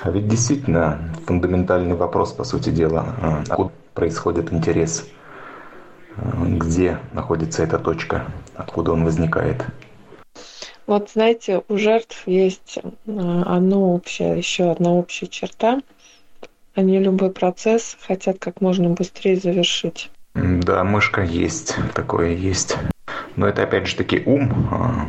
А 0.00 0.10
ведь 0.10 0.26
действительно 0.26 0.98
фундаментальный 1.26 1.94
вопрос, 1.94 2.32
по 2.32 2.44
сути 2.44 2.70
дела, 2.70 3.14
а, 3.20 3.42
откуда 3.48 3.72
происходит 3.94 4.52
интерес, 4.52 5.08
а, 6.16 6.44
где 6.44 6.98
находится 7.12 7.62
эта 7.62 7.78
точка, 7.78 8.24
откуда 8.54 8.92
он 8.92 9.04
возникает. 9.04 9.64
Вот 10.86 11.10
знаете, 11.10 11.62
у 11.68 11.78
жертв 11.78 12.26
есть 12.26 12.78
одно 13.06 13.94
общее, 13.94 14.36
еще 14.36 14.70
одна 14.70 14.92
общая 14.92 15.26
черта. 15.26 15.80
Они 16.74 16.98
любой 16.98 17.30
процесс 17.30 17.96
хотят 18.06 18.38
как 18.38 18.60
можно 18.60 18.90
быстрее 18.90 19.36
завершить. 19.36 20.10
Да, 20.34 20.84
мышка 20.84 21.22
есть, 21.22 21.76
такое 21.94 22.30
есть. 22.30 22.76
Но 23.36 23.46
это 23.46 23.62
опять 23.62 23.86
же 23.86 23.96
таки 23.96 24.22
ум 24.26 24.52
а, 24.70 25.08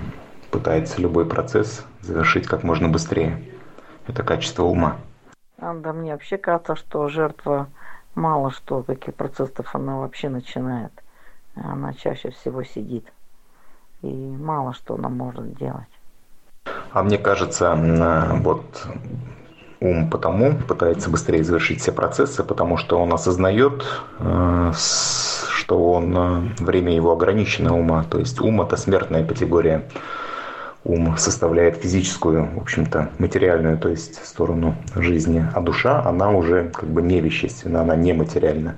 пытается 0.52 1.02
любой 1.02 1.26
процесс 1.26 1.84
завершить 2.02 2.48
как 2.48 2.64
можно 2.64 2.88
быстрее. 2.88 3.44
Это 4.08 4.24
качество 4.24 4.64
ума. 4.64 4.98
А, 5.58 5.74
да, 5.74 5.92
мне 5.92 6.12
вообще 6.12 6.38
кажется, 6.38 6.76
что 6.76 7.10
жертва 7.10 7.68
мало 8.14 8.52
что, 8.52 8.84
каких 8.84 9.16
процессов 9.16 9.68
она 9.74 9.98
вообще 9.98 10.30
начинает. 10.30 10.92
Она 11.56 11.94
чаще 11.94 12.30
всего 12.30 12.64
сидит 12.64 13.06
и 14.02 14.08
мало 14.08 14.74
что 14.74 14.96
она 14.96 15.10
может 15.10 15.58
делать. 15.58 15.88
А 16.92 17.04
мне 17.04 17.18
кажется, 17.18 17.78
вот 18.42 18.88
ум 19.82 20.10
потому 20.10 20.56
пытается 20.56 21.10
быстрее 21.10 21.44
завершить 21.44 21.82
все 21.82 21.92
процессы, 21.92 22.44
потому 22.44 22.78
что 22.78 23.00
он 23.00 23.14
осознает, 23.14 23.86
э, 24.20 24.72
что 24.76 25.92
он, 25.92 26.18
э, 26.18 26.64
время 26.64 26.94
его 26.94 27.12
ограничено 27.12 27.78
ума. 27.78 28.04
То 28.10 28.20
есть 28.20 28.40
ум 28.42 28.62
это 28.62 28.78
смертная 28.78 29.26
категория. 29.26 29.84
Ум 30.84 31.18
составляет 31.18 31.78
физическую, 31.78 32.48
в 32.56 32.62
общем-то, 32.62 33.10
материальную, 33.18 33.78
то 33.80 33.90
есть 33.90 34.24
сторону 34.24 34.76
жизни. 34.96 35.44
А 35.54 35.60
душа, 35.60 36.04
она 36.06 36.30
уже 36.30 36.70
как 36.70 36.88
бы 36.90 37.02
не 37.02 37.22
вещественна, 37.22 37.82
она 37.82 37.96
нематериальна. 37.96 38.76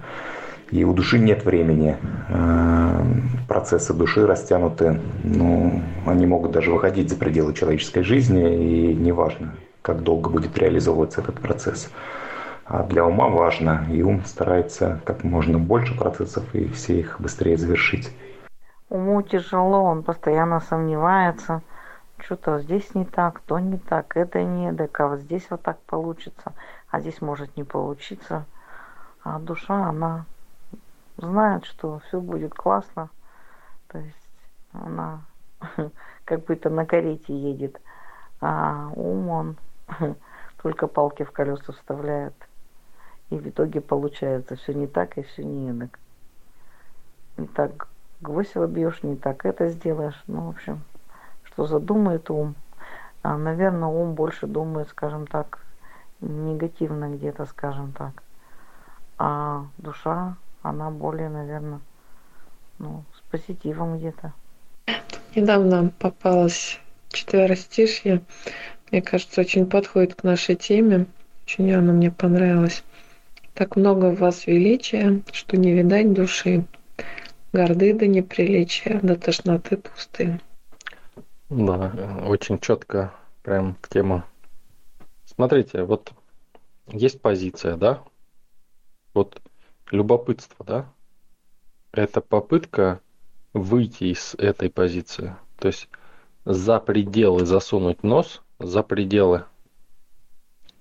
И 0.71 0.83
у 0.83 0.93
души 0.93 1.17
нет 1.17 1.45
времени. 1.45 1.97
Э, 2.29 3.03
процессы 3.47 3.93
души 3.93 4.27
растянуты, 4.27 4.99
ну, 5.23 5.81
они 6.05 6.25
могут 6.25 6.51
даже 6.51 6.71
выходить 6.71 7.09
за 7.09 7.15
пределы 7.15 7.53
человеческой 7.53 8.03
жизни, 8.03 8.91
и 8.91 8.93
неважно, 8.93 9.55
как 9.81 10.03
долго 10.03 10.29
будет 10.29 10.57
реализовываться 10.57 11.21
этот 11.21 11.39
процесс. 11.39 11.89
А 12.65 12.83
для 12.83 13.05
ума 13.05 13.29
важно, 13.29 13.87
и 13.89 14.01
ум 14.01 14.25
старается 14.25 14.99
как 15.05 15.23
можно 15.23 15.57
больше 15.57 15.97
процессов 15.97 16.43
и 16.53 16.67
все 16.67 16.99
их 16.99 17.21
быстрее 17.21 17.57
завершить. 17.57 18.11
Уму 18.89 19.21
тяжело, 19.21 19.83
он 19.83 20.03
постоянно 20.03 20.59
сомневается, 20.59 21.61
что-то 22.17 22.59
здесь 22.59 22.93
не 22.93 23.05
так, 23.05 23.39
то 23.39 23.57
не 23.59 23.77
так, 23.77 24.17
это 24.17 24.43
не 24.43 24.69
эдак, 24.69 24.99
а 24.99 25.07
вот 25.07 25.19
здесь 25.19 25.45
вот 25.49 25.61
так 25.61 25.79
получится, 25.83 26.51
а 26.89 26.99
здесь 26.99 27.21
может 27.21 27.55
не 27.55 27.63
получиться. 27.63 28.45
А 29.23 29.39
душа, 29.39 29.89
она 29.89 30.25
знает, 31.17 31.65
что 31.65 31.99
все 32.07 32.21
будет 32.21 32.53
классно. 32.53 33.09
То 33.87 33.99
есть 33.99 34.29
она 34.71 35.21
как 36.25 36.45
будто 36.45 36.69
на 36.69 36.85
карете 36.85 37.37
едет, 37.37 37.79
а 38.41 38.89
ум 38.95 39.29
он 39.29 39.57
только 40.61 40.87
палки 40.87 41.23
в 41.23 41.31
колеса 41.31 41.73
вставляет. 41.73 42.33
И 43.29 43.37
в 43.37 43.47
итоге 43.47 43.81
получается 43.81 44.55
все 44.55 44.73
не 44.73 44.87
так 44.87 45.17
и 45.17 45.23
все 45.23 45.43
не 45.43 45.69
эдак. 45.69 45.99
Не 47.35 47.47
так 47.47 47.87
гвоздь 48.21 48.55
вобьешь, 48.55 49.03
не 49.03 49.15
так 49.15 49.45
это 49.45 49.67
сделаешь. 49.67 50.23
Ну, 50.27 50.47
в 50.47 50.49
общем, 50.49 50.81
что 51.43 51.65
задумает 51.65 52.29
ум. 52.29 52.55
А, 53.23 53.37
наверное, 53.37 53.89
ум 53.89 54.13
больше 54.13 54.47
думает, 54.47 54.87
скажем 54.89 55.27
так, 55.27 55.59
негативно 56.21 57.09
где-то, 57.09 57.45
скажем 57.45 57.91
так. 57.91 58.23
А 59.17 59.65
душа 59.77 60.37
она 60.69 60.91
более, 60.91 61.29
наверное, 61.29 61.79
ну, 62.79 63.03
с 63.15 63.31
позитивом 63.31 63.97
где-то. 63.97 64.33
Недавно 65.35 65.91
попалась 65.99 66.79
четверостишье. 67.09 68.21
Мне 68.91 69.01
кажется, 69.01 69.41
очень 69.41 69.65
подходит 69.65 70.15
к 70.15 70.23
нашей 70.23 70.55
теме. 70.55 71.07
Очень 71.43 71.73
оно 71.73 71.93
мне 71.93 72.11
понравилось. 72.11 72.83
Так 73.53 73.75
много 73.75 74.11
в 74.11 74.19
вас 74.19 74.47
величия, 74.47 75.21
что 75.31 75.57
не 75.57 75.71
видать 75.73 76.13
души. 76.13 76.65
Горды 77.53 77.93
до 77.93 78.05
неприличия, 78.07 78.99
до 79.01 79.15
тошноты 79.15 79.77
пусты. 79.77 80.39
Да, 81.49 81.91
очень 82.27 82.59
четко, 82.59 83.13
прям 83.41 83.75
к 83.81 83.87
тему. 83.87 84.23
Смотрите, 85.25 85.83
вот 85.83 86.11
есть 86.87 87.21
позиция, 87.21 87.77
да? 87.77 88.03
Вот 89.13 89.41
любопытство, 89.91 90.65
да? 90.65 90.85
Это 91.91 92.21
попытка 92.21 93.01
выйти 93.53 94.05
из 94.05 94.35
этой 94.37 94.69
позиции. 94.69 95.35
То 95.57 95.67
есть 95.67 95.89
за 96.45 96.79
пределы 96.79 97.45
засунуть 97.45 98.03
нос, 98.03 98.41
за 98.59 98.83
пределы. 98.83 99.45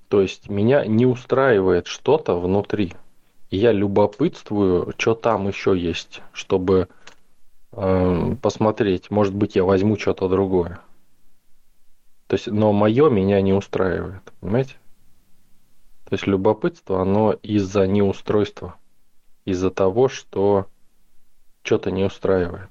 То 0.09 0.21
есть 0.21 0.49
меня 0.49 0.85
не 0.87 1.07
устраивает 1.07 1.87
что-то 1.87 2.39
внутри. 2.39 2.93
Я 3.51 3.73
любопытствую, 3.73 4.95
что 4.97 5.15
там 5.15 5.49
еще 5.49 5.77
есть, 5.77 6.23
чтобы 6.33 6.89
э, 7.73 8.37
посмотреть, 8.43 9.11
может 9.11 9.35
быть, 9.35 9.57
я 9.57 9.65
возьму 9.65 9.97
что-то 9.97 10.29
другое. 10.29 10.81
То 12.27 12.35
есть, 12.35 12.49
но 12.49 12.73
мое 12.73 13.09
меня 13.09 13.41
не 13.41 13.53
устраивает, 13.53 14.23
понимаете? 14.41 14.75
То 16.05 16.15
есть 16.15 16.27
любопытство, 16.27 17.03
оно 17.03 17.33
из-за 17.33 17.87
неустройства, 17.87 18.77
из-за 19.47 19.71
того, 19.71 20.09
что 20.09 20.67
что-то 21.63 21.91
не 21.91 22.05
устраивает. 22.05 22.69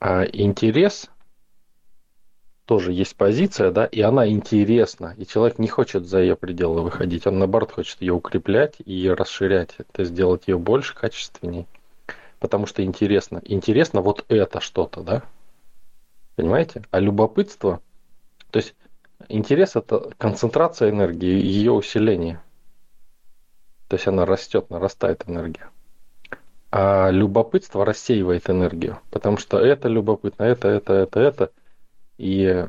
А 0.00 0.24
интерес 0.24 1.08
тоже 2.66 2.92
есть 2.92 3.16
позиция, 3.16 3.70
да, 3.70 3.86
и 3.86 4.02
она 4.02 4.28
интересна, 4.28 5.14
и 5.16 5.26
человек 5.26 5.58
не 5.58 5.68
хочет 5.68 6.06
за 6.06 6.20
ее 6.20 6.36
пределы 6.36 6.82
выходить, 6.82 7.26
он 7.26 7.38
наоборот 7.38 7.72
хочет 7.72 8.02
ее 8.02 8.12
укреплять 8.12 8.76
и 8.84 9.08
расширять, 9.08 9.74
это 9.78 10.04
сделать 10.04 10.48
ее 10.48 10.58
больше, 10.58 10.94
качественней, 10.94 11.66
потому 12.40 12.66
что 12.66 12.84
интересно. 12.84 13.40
Интересно 13.44 14.02
вот 14.02 14.26
это 14.28 14.60
что-то, 14.60 15.00
да, 15.00 15.22
понимаете? 16.36 16.84
А 16.90 17.00
любопытство, 17.00 17.80
то 18.50 18.58
есть 18.58 18.74
интерес 19.28 19.74
это 19.74 20.10
концентрация 20.18 20.90
энергии, 20.90 21.42
ее 21.42 21.72
усиление, 21.72 22.42
то 23.88 23.96
есть 23.96 24.06
она 24.06 24.24
растет, 24.24 24.70
нарастает 24.70 25.24
энергия. 25.26 25.70
А 26.70 27.10
любопытство 27.10 27.84
рассеивает 27.84 28.50
энергию, 28.50 29.00
потому 29.10 29.38
что 29.38 29.58
это 29.58 29.88
любопытно, 29.88 30.44
это, 30.44 30.68
это, 30.68 30.92
это, 30.92 31.20
это. 31.20 31.50
И, 32.18 32.66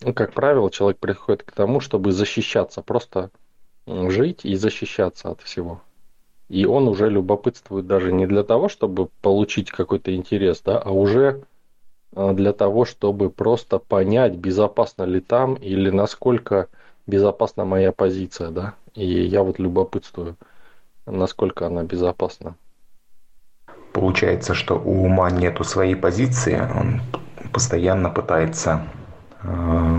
ну, 0.00 0.14
как 0.14 0.32
правило, 0.32 0.70
человек 0.70 0.98
приходит 0.98 1.42
к 1.42 1.50
тому, 1.50 1.80
чтобы 1.80 2.12
защищаться, 2.12 2.82
просто 2.82 3.30
жить 3.86 4.44
и 4.44 4.54
защищаться 4.54 5.30
от 5.30 5.42
всего. 5.42 5.82
И 6.48 6.66
он 6.66 6.88
уже 6.88 7.08
любопытствует 7.08 7.86
даже 7.86 8.12
не 8.12 8.26
для 8.26 8.44
того, 8.44 8.68
чтобы 8.68 9.08
получить 9.22 9.70
какой-то 9.70 10.14
интерес, 10.14 10.60
да, 10.64 10.78
а 10.78 10.90
уже 10.90 11.44
а, 12.14 12.32
для 12.32 12.52
того, 12.52 12.84
чтобы 12.84 13.30
просто 13.30 13.78
понять, 13.78 14.34
безопасно 14.34 15.04
ли 15.04 15.20
там 15.20 15.54
или 15.54 15.90
насколько 15.90 16.68
безопасна 17.06 17.64
моя 17.64 17.92
позиция, 17.92 18.50
да. 18.50 18.74
И 18.94 19.06
я 19.06 19.42
вот 19.42 19.58
любопытствую, 19.58 20.36
насколько 21.06 21.66
она 21.66 21.84
безопасна. 21.84 22.56
Получается, 23.92 24.54
что 24.54 24.78
у 24.78 25.04
ума 25.04 25.30
нету 25.30 25.64
своей 25.64 25.96
позиции, 25.96 26.60
он 26.60 27.00
постоянно 27.52 28.10
пытается 28.10 28.86
э, 29.42 29.48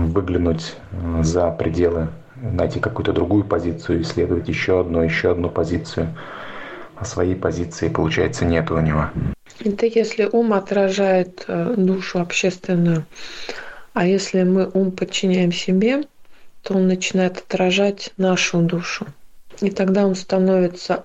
выглянуть 0.06 0.76
э, 0.90 1.22
за 1.22 1.50
пределы, 1.50 2.08
найти 2.36 2.80
какую-то 2.80 3.12
другую 3.12 3.44
позицию, 3.44 4.02
исследовать 4.02 4.48
еще 4.48 4.80
одну, 4.80 5.02
еще 5.02 5.32
одну 5.32 5.50
позицию. 5.50 6.08
А 6.96 7.04
своей 7.04 7.34
позиции, 7.34 7.88
получается, 7.88 8.44
нет 8.44 8.70
у 8.70 8.78
него. 8.78 9.08
Это 9.64 9.86
если 9.86 10.28
ум 10.30 10.52
отражает 10.52 11.44
э, 11.46 11.74
душу 11.76 12.20
общественную. 12.20 13.04
А 13.92 14.06
если 14.06 14.42
мы 14.42 14.70
ум 14.72 14.92
подчиняем 14.92 15.52
себе, 15.52 16.04
то 16.62 16.74
он 16.74 16.86
начинает 16.86 17.38
отражать 17.38 18.12
нашу 18.16 18.62
душу. 18.62 19.06
И 19.60 19.70
тогда 19.70 20.06
он 20.06 20.14
становится 20.14 21.04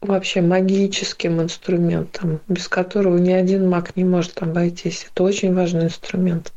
вообще 0.00 0.40
магическим 0.40 1.42
инструментом, 1.42 2.40
без 2.48 2.68
которого 2.68 3.18
ни 3.18 3.32
один 3.32 3.68
маг 3.68 3.96
не 3.96 4.04
может 4.04 4.42
обойтись. 4.42 5.08
Это 5.12 5.24
очень 5.24 5.54
важный 5.54 5.84
инструмент. 5.84 6.52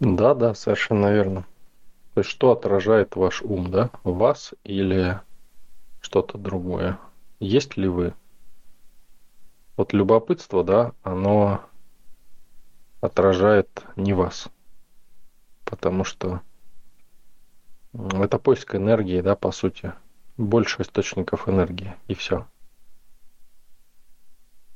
Да, 0.00 0.34
да, 0.34 0.54
совершенно 0.54 1.12
верно. 1.12 1.46
То 2.14 2.20
есть 2.20 2.30
что 2.30 2.52
отражает 2.52 3.16
ваш 3.16 3.42
ум, 3.42 3.70
да? 3.70 3.90
Вас 4.04 4.52
или 4.64 5.20
что-то 6.00 6.36
другое? 6.36 6.98
Есть 7.40 7.76
ли 7.76 7.88
вы? 7.88 8.14
Вот 9.76 9.92
любопытство, 9.92 10.62
да, 10.62 10.92
оно 11.02 11.62
отражает 13.00 13.68
не 13.96 14.12
вас. 14.12 14.48
Потому 15.64 16.04
что 16.04 16.42
это 17.94 18.38
поиск 18.38 18.74
энергии, 18.74 19.20
да, 19.20 19.36
по 19.36 19.52
сути. 19.52 19.92
Больше 20.36 20.82
источников 20.82 21.48
энергии, 21.48 21.94
и 22.08 22.14
все 22.14 22.46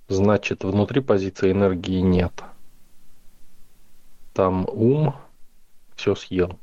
значит 0.08 0.64
внутри 0.64 1.00
позиции 1.00 1.52
энергии 1.52 2.00
нет. 2.00 2.44
Там 4.32 4.66
ум 4.70 5.14
все 5.94 6.14
съел, 6.14 6.58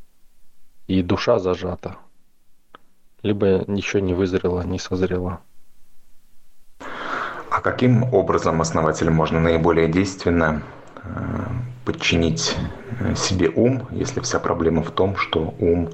и 0.87 1.01
душа 1.01 1.39
зажата. 1.39 1.97
Либо 3.21 3.63
еще 3.71 4.01
не 4.01 4.13
вызрела, 4.13 4.61
не 4.63 4.79
созрела. 4.79 5.39
А 7.49 7.61
каким 7.61 8.13
образом 8.13 8.61
основатель 8.61 9.09
можно 9.09 9.39
наиболее 9.39 9.87
действенно 9.87 10.63
э, 11.03 11.09
подчинить 11.85 12.55
э, 12.99 13.15
себе 13.15 13.49
ум, 13.49 13.87
если 13.91 14.19
вся 14.21 14.39
проблема 14.39 14.83
в 14.83 14.91
том, 14.91 15.15
что 15.15 15.53
ум 15.59 15.89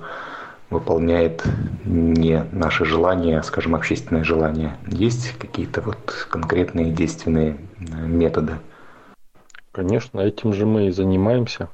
выполняет 0.70 1.44
не 1.86 2.44
наши 2.52 2.86
желания, 2.86 3.40
а, 3.40 3.44
скажем, 3.44 3.76
общественные 3.76 4.24
желания. 4.24 4.78
Есть 4.88 5.38
какие-то 5.38 5.82
вот 5.82 6.28
конкретные 6.30 6.92
действенные 6.92 7.58
э, 7.80 8.06
методы? 8.06 8.54
Конечно, 9.72 10.20
этим 10.20 10.54
же 10.54 10.66
мы 10.66 10.88
и 10.88 10.92
занимаемся. 10.92 11.70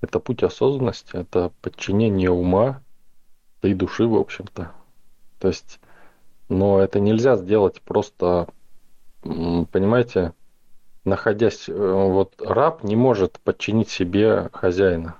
Это 0.00 0.18
путь 0.18 0.42
осознанности, 0.42 1.16
это 1.16 1.52
подчинение 1.60 2.30
ума, 2.30 2.82
да 3.62 3.68
и 3.68 3.74
души, 3.74 4.06
в 4.06 4.14
общем-то. 4.14 4.70
То 5.38 5.48
есть, 5.48 5.80
но 6.48 6.80
это 6.80 7.00
нельзя 7.00 7.36
сделать 7.36 7.80
просто, 7.82 8.48
понимаете, 9.22 10.32
находясь, 11.04 11.68
э, 11.68 11.72
вот 11.72 12.34
раб 12.40 12.84
не 12.84 12.96
может 12.96 13.40
подчинить 13.40 13.88
себе 13.88 14.50
хозяина. 14.52 15.16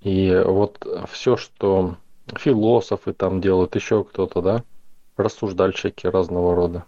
И 0.00 0.34
вот 0.46 0.86
все, 1.10 1.36
что 1.36 1.96
философы 2.26 3.12
там 3.12 3.40
делают, 3.40 3.74
еще 3.74 4.02
кто-то, 4.04 4.40
да, 4.40 4.64
рассуждальщики 5.16 6.06
разного 6.06 6.54
рода, 6.54 6.86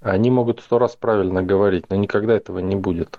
они 0.00 0.30
могут 0.30 0.60
сто 0.60 0.78
раз 0.78 0.96
правильно 0.96 1.42
говорить, 1.42 1.90
но 1.90 1.96
никогда 1.96 2.34
этого 2.34 2.58
не 2.60 2.74
будет. 2.74 3.18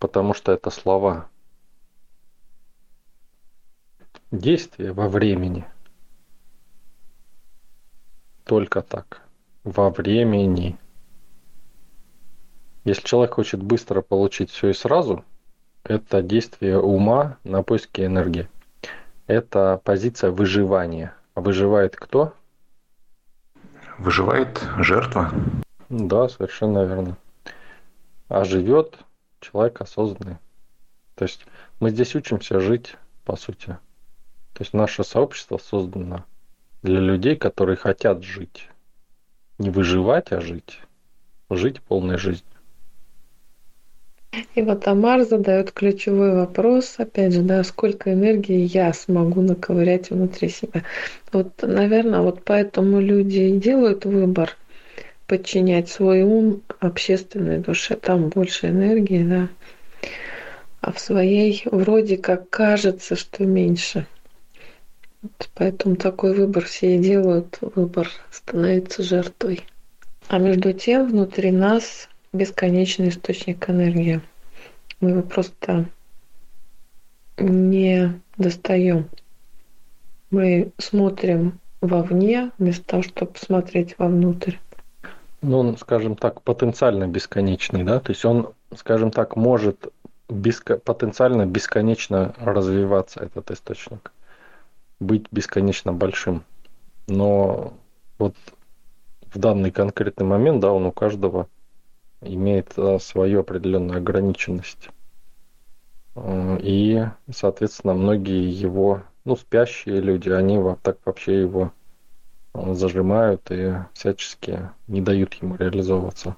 Потому 0.00 0.34
что 0.34 0.52
это 0.52 0.70
слова. 0.70 1.28
Действие 4.30 4.92
во 4.92 5.08
времени. 5.08 5.66
Только 8.44 8.82
так. 8.82 9.22
Во 9.62 9.90
времени. 9.90 10.76
Если 12.84 13.02
человек 13.02 13.34
хочет 13.34 13.62
быстро 13.62 14.02
получить 14.02 14.50
все 14.50 14.70
и 14.70 14.72
сразу– 14.72 15.24
это 15.88 16.22
действие 16.22 16.78
ума 16.78 17.38
на 17.44 17.62
поиске 17.62 18.04
энергии. 18.04 18.48
Это 19.26 19.80
позиция 19.82 20.30
выживания. 20.30 21.14
А 21.34 21.40
выживает 21.40 21.96
кто? 21.96 22.34
Выживает 23.96 24.62
жертва. 24.76 25.32
Да, 25.88 26.28
совершенно 26.28 26.84
верно. 26.84 27.16
А 28.28 28.44
живет 28.44 28.98
человек 29.40 29.80
осознанный. 29.80 30.36
То 31.14 31.24
есть 31.24 31.46
мы 31.80 31.90
здесь 31.90 32.14
учимся 32.14 32.60
жить, 32.60 32.96
по 33.24 33.36
сути. 33.36 33.78
То 34.52 34.60
есть 34.60 34.74
наше 34.74 35.04
сообщество 35.04 35.56
создано 35.56 36.24
для 36.82 37.00
людей, 37.00 37.34
которые 37.34 37.76
хотят 37.76 38.22
жить. 38.22 38.68
Не 39.56 39.70
выживать, 39.70 40.32
а 40.32 40.40
жить. 40.40 40.82
Жить 41.48 41.80
полной 41.80 42.18
жизнью. 42.18 42.57
И 44.54 44.62
вот 44.62 44.86
Амар 44.86 45.24
задает 45.24 45.72
ключевой 45.72 46.34
вопрос, 46.34 46.96
опять 46.98 47.32
же, 47.32 47.42
да, 47.42 47.64
сколько 47.64 48.12
энергии 48.12 48.68
я 48.72 48.92
смогу 48.92 49.40
наковырять 49.40 50.10
внутри 50.10 50.48
себя. 50.48 50.82
Вот, 51.32 51.62
наверное, 51.62 52.20
вот 52.20 52.42
поэтому 52.44 53.00
люди 53.00 53.50
делают 53.58 54.04
выбор 54.04 54.56
подчинять 55.26 55.88
свой 55.88 56.22
ум 56.22 56.62
общественной 56.80 57.58
душе. 57.58 57.96
Там 57.96 58.28
больше 58.28 58.68
энергии, 58.68 59.22
да, 59.22 59.48
а 60.80 60.92
в 60.92 61.00
своей 61.00 61.62
вроде 61.66 62.16
как 62.16 62.50
кажется, 62.50 63.16
что 63.16 63.44
меньше. 63.44 64.06
Вот 65.22 65.50
поэтому 65.54 65.96
такой 65.96 66.34
выбор 66.34 66.64
все 66.64 66.96
и 66.96 66.98
делают, 66.98 67.58
выбор 67.60 68.10
становится 68.30 69.02
жертвой. 69.02 69.64
А 70.28 70.38
между 70.38 70.72
тем 70.72 71.08
внутри 71.08 71.50
нас 71.50 72.08
бесконечный 72.32 73.08
источник 73.08 73.68
энергии. 73.68 74.20
Мы 75.00 75.10
его 75.10 75.22
просто 75.22 75.86
не 77.38 78.20
достаем. 78.36 79.08
Мы 80.30 80.72
смотрим 80.78 81.58
вовне, 81.80 82.50
вместо 82.58 82.84
того, 82.84 83.02
чтобы 83.02 83.32
смотреть 83.38 83.98
вовнутрь. 83.98 84.56
Ну, 85.40 85.58
он, 85.58 85.76
скажем 85.78 86.16
так, 86.16 86.42
потенциально 86.42 87.06
бесконечный, 87.06 87.84
да, 87.84 88.00
то 88.00 88.10
есть 88.10 88.24
он, 88.24 88.52
скажем 88.76 89.12
так, 89.12 89.36
может 89.36 89.92
беско... 90.28 90.78
потенциально 90.78 91.46
бесконечно 91.46 92.34
развиваться, 92.38 93.20
этот 93.20 93.52
источник, 93.52 94.12
быть 94.98 95.26
бесконечно 95.30 95.92
большим. 95.92 96.42
Но 97.06 97.74
вот 98.18 98.34
в 99.32 99.38
данный 99.38 99.70
конкретный 99.70 100.26
момент, 100.26 100.60
да, 100.60 100.72
он 100.72 100.86
у 100.86 100.92
каждого 100.92 101.46
имеет 102.20 102.72
э, 102.76 102.98
свою 102.98 103.40
определенную 103.40 103.98
ограниченность. 103.98 104.90
Э, 106.14 106.58
и, 106.60 107.06
соответственно, 107.30 107.94
многие 107.94 108.50
его, 108.50 109.02
ну, 109.24 109.36
спящие 109.36 110.00
люди, 110.00 110.30
они 110.30 110.58
вот 110.58 110.80
так 110.82 110.98
вообще 111.04 111.40
его 111.40 111.72
э, 112.54 112.74
зажимают 112.74 113.50
и 113.50 113.74
всячески 113.94 114.70
не 114.86 115.00
дают 115.00 115.34
ему 115.34 115.56
реализовываться. 115.56 116.36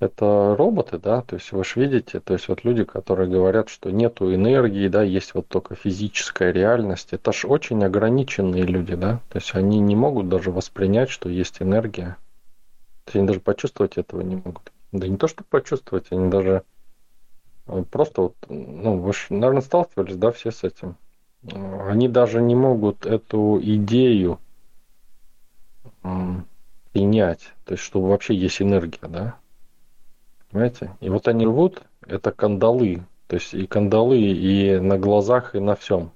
Это 0.00 0.54
роботы, 0.58 0.98
да, 0.98 1.22
то 1.22 1.36
есть 1.36 1.52
вы 1.52 1.64
же 1.64 1.80
видите, 1.80 2.20
то 2.20 2.34
есть 2.34 2.48
вот 2.48 2.62
люди, 2.64 2.84
которые 2.84 3.30
говорят, 3.30 3.70
что 3.70 3.90
нету 3.90 4.34
энергии, 4.34 4.88
да, 4.88 5.02
есть 5.02 5.32
вот 5.34 5.48
только 5.48 5.76
физическая 5.76 6.50
реальность, 6.50 7.12
это 7.12 7.32
ж 7.32 7.46
очень 7.46 7.82
ограниченные 7.82 8.64
люди, 8.64 8.96
да, 8.96 9.20
то 9.30 9.38
есть 9.38 9.54
они 9.54 9.78
не 9.78 9.96
могут 9.96 10.28
даже 10.28 10.50
воспринять, 10.50 11.08
что 11.08 11.30
есть 11.30 11.62
энергия. 11.62 12.18
То 13.04 13.18
они 13.18 13.26
даже 13.26 13.40
почувствовать 13.40 13.96
этого 13.96 14.20
не 14.22 14.36
могут. 14.36 14.72
Да 14.92 15.08
не 15.08 15.16
то, 15.16 15.26
что 15.28 15.44
почувствовать, 15.44 16.06
они 16.10 16.30
даже 16.30 16.62
э, 17.66 17.84
просто 17.90 18.22
вот, 18.22 18.36
ну, 18.48 18.98
вы 18.98 19.12
же, 19.12 19.26
наверное, 19.30 19.62
сталкивались, 19.62 20.16
да, 20.16 20.30
все 20.30 20.50
с 20.50 20.64
этим. 20.64 20.96
Они 21.52 22.08
даже 22.08 22.40
не 22.40 22.54
могут 22.54 23.04
эту 23.04 23.60
идею 23.62 24.38
принять, 26.92 27.52
то 27.64 27.72
есть, 27.72 27.82
что 27.82 28.00
вообще 28.00 28.34
есть 28.34 28.62
энергия, 28.62 29.08
да. 29.08 29.36
Понимаете? 30.50 30.96
И 31.00 31.08
вот 31.08 31.26
они 31.28 31.44
рвут, 31.44 31.82
это 32.06 32.30
кандалы, 32.30 33.02
то 33.26 33.36
есть 33.36 33.52
и 33.54 33.66
кандалы 33.66 34.18
и 34.18 34.78
на 34.78 34.98
глазах, 34.98 35.54
и 35.54 35.60
на 35.60 35.74
всем. 35.74 36.12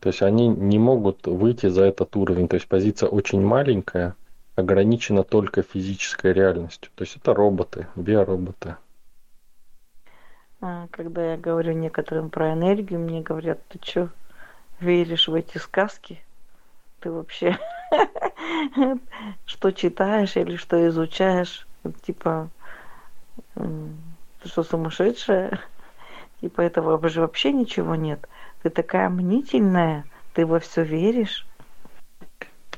То 0.00 0.08
есть 0.08 0.22
они 0.22 0.48
не 0.48 0.78
могут 0.78 1.26
выйти 1.26 1.68
за 1.68 1.84
этот 1.84 2.16
уровень. 2.16 2.48
То 2.48 2.54
есть 2.56 2.66
позиция 2.66 3.08
очень 3.08 3.42
маленькая, 3.42 4.16
ограничена 4.56 5.24
только 5.24 5.62
физической 5.62 6.32
реальностью. 6.32 6.90
То 6.94 7.02
есть 7.02 7.16
это 7.16 7.34
роботы, 7.34 7.86
биороботы. 7.96 8.76
А, 10.60 10.88
когда 10.90 11.32
я 11.32 11.36
говорю 11.36 11.72
некоторым 11.72 12.30
про 12.30 12.52
энергию, 12.52 13.00
мне 13.00 13.20
говорят, 13.20 13.60
ты 13.68 13.78
что, 13.82 14.08
веришь 14.80 15.28
в 15.28 15.34
эти 15.34 15.58
сказки? 15.58 16.22
Ты 17.00 17.10
вообще 17.10 17.58
что 19.44 19.72
читаешь 19.72 20.36
или 20.36 20.56
что 20.56 20.88
изучаешь? 20.88 21.66
Типа, 22.02 22.48
ты 23.54 24.48
что, 24.48 24.62
сумасшедшая? 24.62 25.60
Типа 26.40 26.62
этого 26.62 27.08
же 27.08 27.20
вообще 27.20 27.52
ничего 27.52 27.94
нет. 27.94 28.26
Ты 28.62 28.70
такая 28.70 29.08
мнительная, 29.08 30.04
ты 30.32 30.46
во 30.46 30.60
все 30.60 30.82
веришь. 30.82 31.46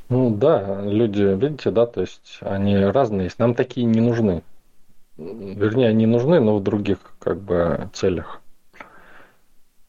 Ну 0.09 0.31
да, 0.31 0.83
люди, 0.83 1.23
видите, 1.23 1.71
да, 1.71 1.87
то 1.87 2.01
есть 2.01 2.39
они 2.41 2.77
разные 2.77 3.25
есть. 3.25 3.39
Нам 3.39 3.55
такие 3.55 3.87
не 3.87 4.01
нужны. 4.01 4.43
Вернее, 5.17 5.89
они 5.89 6.07
нужны, 6.07 6.41
но 6.41 6.57
в 6.57 6.63
других 6.63 6.99
как 7.19 7.41
бы 7.41 7.91
целях. 7.93 8.41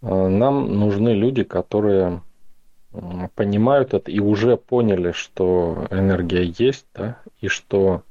А, 0.01 0.27
нам 0.27 0.79
нужны 0.79 1.09
люди, 1.09 1.43
которые 1.43 2.21
понимают 3.35 3.93
это 3.93 4.09
и 4.09 4.19
уже 4.19 4.57
поняли, 4.57 5.11
что 5.11 5.85
энергия 5.91 6.43
есть, 6.57 6.87
да, 6.95 7.19
и 7.41 7.47
что 7.47 8.03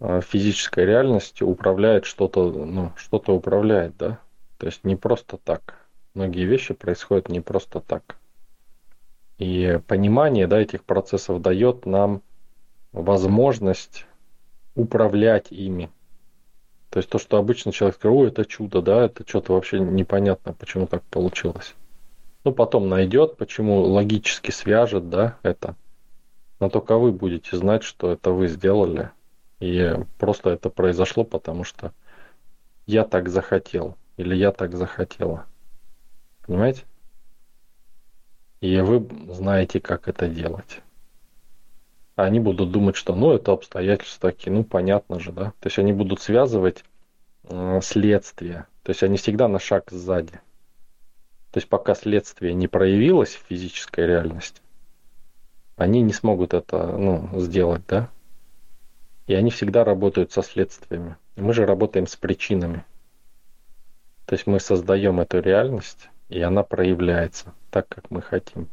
а, 0.00 0.20
физической 0.20 0.84
реальностью 0.84 1.48
управляет 1.48 2.04
что-то, 2.04 2.50
ну, 2.50 2.92
что-то 2.96 3.34
управляет, 3.34 3.96
да. 3.96 4.18
То 4.56 4.66
есть 4.66 4.82
не 4.84 4.96
просто 4.96 5.36
так. 5.36 5.86
Многие 6.14 6.44
вещи 6.46 6.74
происходят 6.74 7.28
не 7.28 7.40
просто 7.40 7.80
так. 7.80 8.16
И 9.38 9.80
понимание 9.86 10.46
да, 10.46 10.60
этих 10.60 10.84
процессов 10.84 11.40
дает 11.40 11.86
нам 11.86 12.22
возможность 12.92 14.06
управлять 14.74 15.50
ими. 15.50 15.90
То 16.90 16.98
есть 16.98 17.08
то, 17.10 17.18
что 17.18 17.36
обычно 17.36 17.70
человек 17.70 18.00
говорит, 18.00 18.20
ой, 18.20 18.28
это 18.28 18.44
чудо, 18.44 18.82
да, 18.82 19.04
это 19.04 19.26
что-то 19.26 19.52
вообще 19.52 19.78
непонятно, 19.78 20.52
почему 20.54 20.86
так 20.86 21.02
получилось. 21.04 21.74
Ну, 22.44 22.52
потом 22.52 22.88
найдет, 22.88 23.36
почему 23.36 23.82
логически 23.82 24.50
свяжет, 24.50 25.10
да, 25.10 25.36
это. 25.42 25.76
Но 26.60 26.70
только 26.70 26.96
вы 26.96 27.12
будете 27.12 27.56
знать, 27.56 27.82
что 27.82 28.10
это 28.10 28.30
вы 28.30 28.48
сделали. 28.48 29.10
И 29.60 29.94
просто 30.18 30.50
это 30.50 30.70
произошло, 30.70 31.24
потому 31.24 31.64
что 31.64 31.92
я 32.86 33.04
так 33.04 33.28
захотел. 33.28 33.96
Или 34.16 34.34
я 34.34 34.50
так 34.50 34.74
захотела. 34.74 35.46
Понимаете? 36.46 36.84
И 38.60 38.80
вы 38.80 39.06
знаете, 39.32 39.80
как 39.80 40.08
это 40.08 40.28
делать. 40.28 40.80
Они 42.16 42.40
будут 42.40 42.72
думать, 42.72 42.96
что 42.96 43.14
ну 43.14 43.32
это 43.32 43.52
обстоятельства 43.52 44.32
такие, 44.32 44.52
ну 44.52 44.64
понятно 44.64 45.20
же, 45.20 45.30
да. 45.30 45.52
То 45.60 45.66
есть 45.66 45.78
они 45.78 45.92
будут 45.92 46.20
связывать 46.20 46.84
э, 47.44 47.80
следствие. 47.82 48.66
То 48.82 48.90
есть 48.90 49.02
они 49.04 49.16
всегда 49.16 49.46
на 49.46 49.60
шаг 49.60 49.90
сзади. 49.90 50.40
То 51.52 51.58
есть 51.58 51.68
пока 51.68 51.94
следствие 51.94 52.54
не 52.54 52.66
проявилось 52.66 53.34
в 53.36 53.46
физической 53.48 54.06
реальности, 54.06 54.60
они 55.76 56.02
не 56.02 56.12
смогут 56.12 56.54
это 56.54 56.96
ну, 56.98 57.30
сделать, 57.38 57.82
да. 57.86 58.10
И 59.28 59.34
они 59.34 59.50
всегда 59.50 59.84
работают 59.84 60.32
со 60.32 60.42
следствиями. 60.42 61.16
Мы 61.36 61.52
же 61.52 61.66
работаем 61.66 62.08
с 62.08 62.16
причинами. 62.16 62.84
То 64.26 64.34
есть 64.34 64.46
мы 64.46 64.58
создаем 64.58 65.20
эту 65.20 65.40
реальность, 65.40 66.10
и 66.28 66.40
она 66.40 66.62
проявляется 66.62 67.54
так, 67.70 67.88
как 67.88 68.10
мы 68.10 68.22
хотим. 68.22 68.68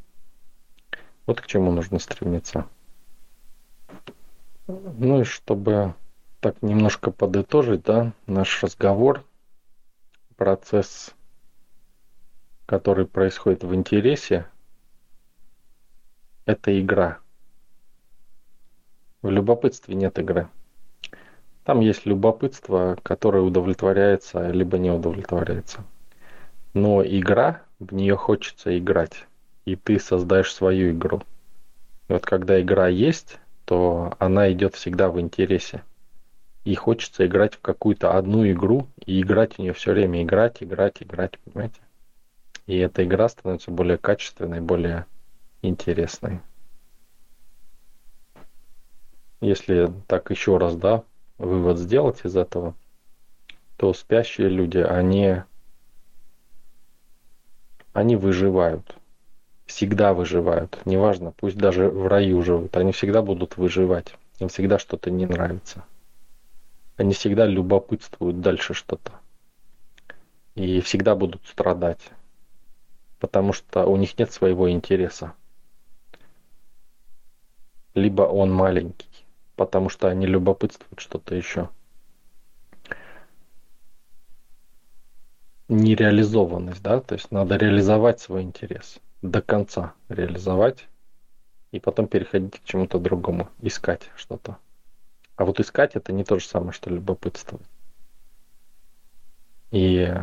Вот 1.26 1.42
к 1.42 1.48
чему 1.48 1.72
нужно 1.72 2.00
стремиться. 2.00 2.68
Ну 4.68 5.22
и 5.22 5.24
чтобы 5.24 5.96
так 6.40 6.62
немножко 6.62 7.12
подытожить, 7.12 7.84
да, 7.84 8.14
наш 8.28 8.62
разговор, 8.64 9.24
процесс, 10.36 11.16
который 12.66 13.06
происходит 13.06 13.64
в 13.64 13.74
интересе, 13.74 14.48
это 16.46 16.80
игра. 16.80 17.20
В 19.22 19.30
любопытстве 19.30 19.96
нет 19.96 20.20
игры. 20.20 20.50
Там 21.64 21.80
есть 21.80 22.06
любопытство, 22.06 22.98
которое 23.02 23.42
удовлетворяется, 23.42 24.52
либо 24.52 24.78
не 24.78 24.92
удовлетворяется. 24.92 25.84
Но 26.76 27.06
игра, 27.06 27.62
в 27.80 27.94
нее 27.94 28.18
хочется 28.18 28.78
играть. 28.78 29.28
И 29.64 29.78
ты 29.78 29.98
создаешь 29.98 30.54
свою 30.54 30.92
игру. 30.92 31.22
И 32.10 32.14
вот 32.14 32.26
когда 32.26 32.62
игра 32.62 32.90
есть, 32.90 33.40
то 33.64 34.14
она 34.20 34.52
идет 34.52 34.76
всегда 34.76 35.10
в 35.10 35.18
интересе. 35.20 35.84
И 36.66 36.76
хочется 36.76 37.26
играть 37.26 37.56
в 37.56 37.62
какую-то 37.62 38.18
одну 38.18 38.46
игру 38.52 38.90
и 39.06 39.22
играть 39.22 39.54
в 39.54 39.60
нее 39.60 39.72
все 39.72 39.94
время, 39.94 40.22
играть, 40.22 40.62
играть, 40.62 41.02
играть, 41.02 41.40
понимаете? 41.40 41.80
И 42.68 42.78
эта 42.78 43.06
игра 43.06 43.30
становится 43.30 43.72
более 43.72 43.98
качественной, 43.98 44.60
более 44.60 45.06
интересной. 45.62 46.42
Если 49.40 49.94
так 50.08 50.30
еще 50.30 50.58
раз, 50.58 50.76
да, 50.76 51.04
вывод 51.38 51.78
сделать 51.78 52.20
из 52.26 52.36
этого, 52.36 52.76
то 53.78 53.94
спящие 53.94 54.50
люди, 54.50 54.80
они 54.80 55.44
они 57.96 58.18
выживают. 58.18 58.98
Всегда 59.66 60.14
выживают. 60.14 60.78
Неважно, 60.84 61.32
пусть 61.32 61.56
даже 61.56 61.90
в 61.90 62.08
раю 62.08 62.42
живут. 62.44 62.76
Они 62.76 62.92
всегда 62.92 63.22
будут 63.22 63.56
выживать. 63.56 64.16
Им 64.40 64.50
всегда 64.50 64.78
что-то 64.78 65.10
не 65.10 65.26
нравится. 65.26 65.86
они 66.98 67.14
всегда 67.14 67.46
любопытствуют 67.48 68.42
дальше 68.42 68.74
что-то. 68.74 69.14
И 70.56 70.82
всегда 70.82 71.16
будут 71.16 71.48
страдать. 71.48 72.02
Потому 73.20 73.54
что 73.54 73.86
у 73.86 73.96
них 73.96 74.20
нет 74.20 74.30
своего 74.34 74.70
интереса. 74.70 75.34
Либо 77.94 78.24
он 78.24 78.52
маленький, 78.52 79.26
потому 79.56 79.88
что 79.88 80.10
они 80.10 80.28
любопытствуют 80.28 81.00
что-то 81.00 81.34
еще. 81.34 81.70
Нереализованность, 85.68 86.84
да, 86.84 87.00
то 87.00 87.16
есть 87.16 87.32
надо 87.32 87.56
реализовать 87.56 88.20
свой 88.20 88.44
интерес 88.44 89.00
до 89.22 89.42
конца 89.42 89.94
реализовать 90.10 90.88
и 91.72 91.80
потом 91.80 92.08
переходить 92.08 92.60
к 92.60 92.64
чему-то 92.64 93.00
другому, 93.00 93.50
искать 93.62 94.12
что-то. 94.16 94.58
А 95.36 95.46
вот 95.46 95.60
искать 95.60 95.96
это 95.96 96.14
не 96.14 96.24
то 96.24 96.40
же 96.40 96.46
самое, 96.46 96.72
что 96.72 96.90
любопытствовать. 96.90 97.66
И 99.72 100.14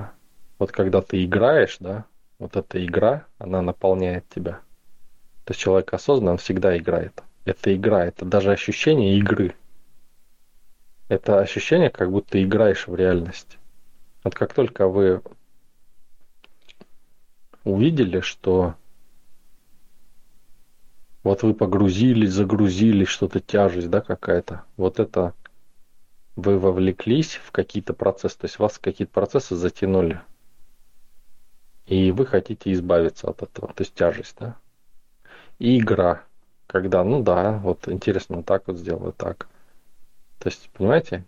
вот 0.59 0.73
когда 0.73 1.03
ты 1.03 1.25
играешь, 1.25 1.77
да, 1.81 2.07
вот 2.39 2.57
эта 2.57 2.85
игра, 2.85 3.27
она 3.39 3.61
наполняет 3.61 4.29
тебя. 4.29 4.61
То 5.45 5.51
есть 5.51 5.61
человек 5.61 5.93
осознанно, 5.93 6.33
он 6.33 6.39
всегда 6.39 6.77
играет. 6.79 7.23
Это 7.45 7.75
игра, 7.75 8.07
это 8.07 8.25
даже 8.25 8.53
ощущение 8.53 9.19
игры. 9.19 9.55
Это 11.09 11.41
ощущение, 11.41 11.91
как 11.91 12.11
будто 12.11 12.43
играешь 12.43 12.87
в 12.87 12.95
реальность. 12.95 13.59
Вот 14.25 14.35
как 14.35 14.55
только 14.55 14.89
вы 14.89 15.23
увидели, 17.65 18.21
что 18.21 18.75
вот 21.23 21.43
вы 21.43 21.55
погрузились, 21.55 22.33
загрузились, 22.33 23.09
что-то 23.09 23.41
тяжесть, 23.41 23.91
да, 23.91 24.01
какая-то. 24.01 24.65
Вот 24.77 24.99
это 24.99 25.35
вы 26.35 26.59
вовлеклись 26.59 27.37
в 27.37 27.53
какие-то 27.53 27.95
процессы, 27.95 28.39
то 28.39 28.47
есть 28.47 28.59
вас 28.59 28.79
какие-то 28.79 29.13
процессы 29.13 29.55
затянули. 29.55 30.21
И 31.87 32.11
вы 32.11 32.27
хотите 32.27 32.73
избавиться 32.73 33.29
от 33.29 33.43
этого, 33.43 33.73
то 33.73 33.83
есть 33.83 33.95
тяжесть, 33.95 34.37
да. 34.39 34.57
И 35.59 35.79
игра, 35.79 36.25
когда, 36.67 37.05
ну 37.05 37.23
да, 37.23 37.59
вот 37.59 37.89
интересно, 37.89 38.43
так 38.43 38.67
вот 38.67 38.79
сделаю, 38.79 39.13
так. 39.13 39.49
То 40.43 40.49
есть, 40.49 40.71
понимаете, 40.71 41.25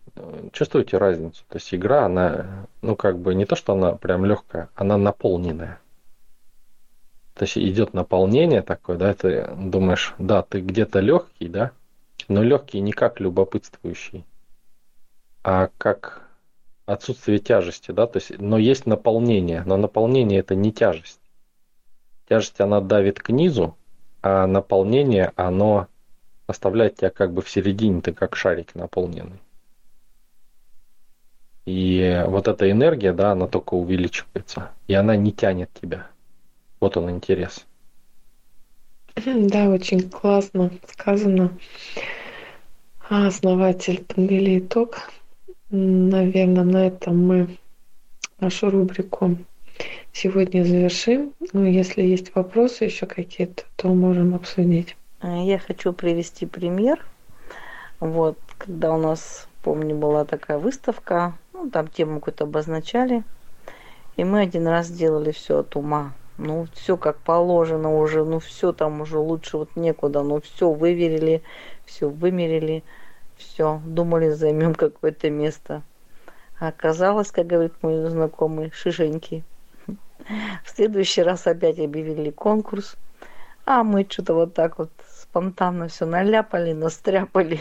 чувствуете 0.51 0.99
разницу. 0.99 1.45
То 1.49 1.59
есть 1.59 1.73
игра, 1.73 2.05
она, 2.05 2.67
ну 2.83 2.97
как 2.97 3.21
бы 3.21 3.37
не 3.37 3.45
то, 3.45 3.55
что 3.55 3.75
она 3.75 3.93
прям 3.93 4.25
легкая, 4.25 4.71
она 4.75 4.97
наполненная. 4.99 5.79
То 7.35 7.45
есть 7.45 7.57
идет 7.57 7.95
наполнение 7.95 8.61
такое, 8.63 8.97
да, 8.97 9.15
ты 9.15 9.49
думаешь, 9.57 10.17
да, 10.19 10.43
ты 10.43 10.61
где-то 10.61 10.99
легкий, 10.99 11.47
да, 11.47 11.71
но 12.27 12.43
легкий 12.43 12.81
не 12.81 12.91
как 12.91 13.21
любопытствующий, 13.21 14.25
а 15.45 15.69
как 15.79 16.27
отсутствие 16.85 17.39
тяжести, 17.39 17.93
да, 17.93 18.09
то 18.09 18.17
есть, 18.17 18.37
но 18.41 18.59
есть 18.59 18.85
наполнение, 18.85 19.63
но 19.65 19.77
наполнение 19.77 20.41
это 20.41 20.57
не 20.57 20.73
тяжесть. 20.73 21.21
Тяжесть 22.29 22.61
она 22.61 22.81
давит 22.81 23.21
к 23.21 23.31
низу, 23.31 23.77
а 24.23 24.49
наполнение 24.49 25.33
оно 25.37 25.87
оставляет 26.47 26.97
тебя 26.97 27.11
как 27.11 27.33
бы 27.33 27.43
в 27.43 27.51
середине, 27.51 28.01
ты 28.01 28.13
как 28.13 28.37
шарик 28.37 28.75
наполненный. 28.75 29.41
И 31.67 32.23
вот 32.27 32.47
эта 32.47 32.71
энергия, 32.71 33.13
да, 33.13 33.33
она 33.33 33.47
только 33.47 33.75
увеличивается, 33.75 34.73
и 34.87 34.95
она 34.95 35.17
не 35.17 35.33
тянет 35.33 35.71
тебя. 35.81 36.09
Вот 36.81 36.97
он 36.97 37.11
интерес. 37.11 37.65
Да, 39.25 39.71
очень 39.71 40.11
классно 40.11 40.71
сказано. 40.89 41.57
А 43.09 43.29
основатель 43.29 44.05
подвели 44.05 44.59
итог. 44.59 44.99
Наверное, 45.71 46.65
на 46.65 46.87
этом 46.87 47.27
мы 47.27 47.59
нашу 48.41 48.71
рубрику 48.71 49.39
сегодня 50.13 50.65
завершим. 50.65 51.33
Ну, 51.53 51.65
если 51.65 52.03
есть 52.03 52.35
вопросы 52.35 52.85
еще 52.85 53.07
какие-то, 53.07 53.65
то 53.77 53.89
можем 53.89 54.35
обсудить. 54.35 54.97
А, 55.25 55.39
я 55.39 55.59
хочу 55.59 55.95
привести 55.95 56.45
пример. 56.45 57.03
Вот, 57.99 58.37
когда 58.59 58.93
у 58.93 58.99
нас, 58.99 59.49
помню, 59.63 59.97
была 59.97 60.27
такая 60.27 60.59
выставка, 60.59 61.33
ну, 61.55 61.71
там 61.71 61.89
тему 61.89 62.21
какую-то 62.21 62.45
обозначали, 62.45 63.25
и 64.17 64.25
мы 64.25 64.41
один 64.41 64.69
раз 64.69 64.89
сделали 64.89 65.31
все 65.33 65.61
от 65.61 65.77
ума 65.77 66.13
ну 66.39 66.67
все 66.75 66.97
как 66.97 67.19
положено 67.19 67.97
уже, 67.97 68.25
ну 68.25 68.39
все 68.39 68.73
там 68.73 69.01
уже 69.01 69.19
лучше 69.19 69.59
вот 69.59 69.77
некуда, 69.77 70.23
ну 70.23 70.41
все 70.41 70.71
выверили, 70.71 71.43
все 71.85 72.09
вымерили, 72.09 72.83
все, 73.37 73.81
думали 73.85 74.31
займем 74.31 74.75
какое-то 74.75 75.31
место. 75.31 75.83
А 76.59 76.69
оказалось, 76.69 77.31
как 77.31 77.47
говорит 77.47 77.75
мой 77.83 78.09
знакомый, 78.09 78.71
шишеньки. 78.73 79.45
В 80.65 80.71
следующий 80.71 81.23
раз 81.23 81.47
опять 81.47 81.79
объявили 81.79 82.31
конкурс, 82.31 82.97
а 83.65 83.83
мы 83.83 84.07
что-то 84.09 84.35
вот 84.35 84.55
так 84.55 84.79
вот 84.79 84.91
спонтанно 85.35 85.89
все 85.89 86.07
наляпали, 86.07 86.73
настряпали. 86.73 87.59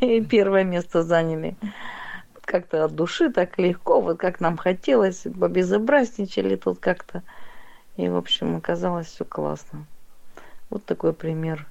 И 0.00 0.20
первое 0.20 0.64
место 0.64 1.04
заняли 1.04 1.54
как-то 2.44 2.84
от 2.84 2.96
души, 2.96 3.30
так 3.30 3.56
легко, 3.56 4.00
вот 4.00 4.18
как 4.18 4.40
нам 4.40 4.56
хотелось, 4.56 5.24
побезобразничали 5.38 6.56
тут 6.56 6.80
как-то. 6.80 7.22
И, 7.96 8.08
в 8.08 8.16
общем, 8.16 8.56
оказалось 8.56 9.06
все 9.06 9.24
классно. 9.24 9.86
Вот 10.70 10.84
такой 10.84 11.12
пример 11.12 11.68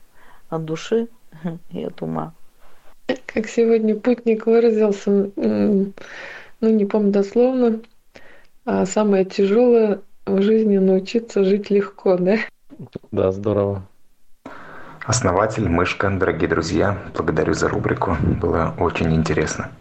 от 0.50 0.64
души 0.64 1.10
и 1.72 1.84
от 1.84 2.02
ума. 2.02 2.34
Как 3.26 3.50
сегодня 3.50 4.00
путник 4.00 4.46
выразился, 4.46 5.30
ну, 5.36 5.92
не 6.62 6.86
помню 6.86 7.12
дословно, 7.12 7.82
а 8.64 8.86
самое 8.86 9.26
тяжелое 9.26 10.00
в 10.26 10.42
жизни 10.42 10.78
научиться 10.78 11.44
жить 11.44 11.70
легко, 11.70 12.16
да? 12.16 12.38
Да, 13.12 13.34
здорово. 13.34 13.86
Основатель, 15.06 15.68
мышка, 15.68 16.10
дорогие 16.10 16.47
друзья, 16.47 16.97
благодарю 17.16 17.54
за 17.54 17.70
рубрику. 17.70 18.18
Было 18.41 18.74
очень 18.78 19.14
интересно 19.16 19.72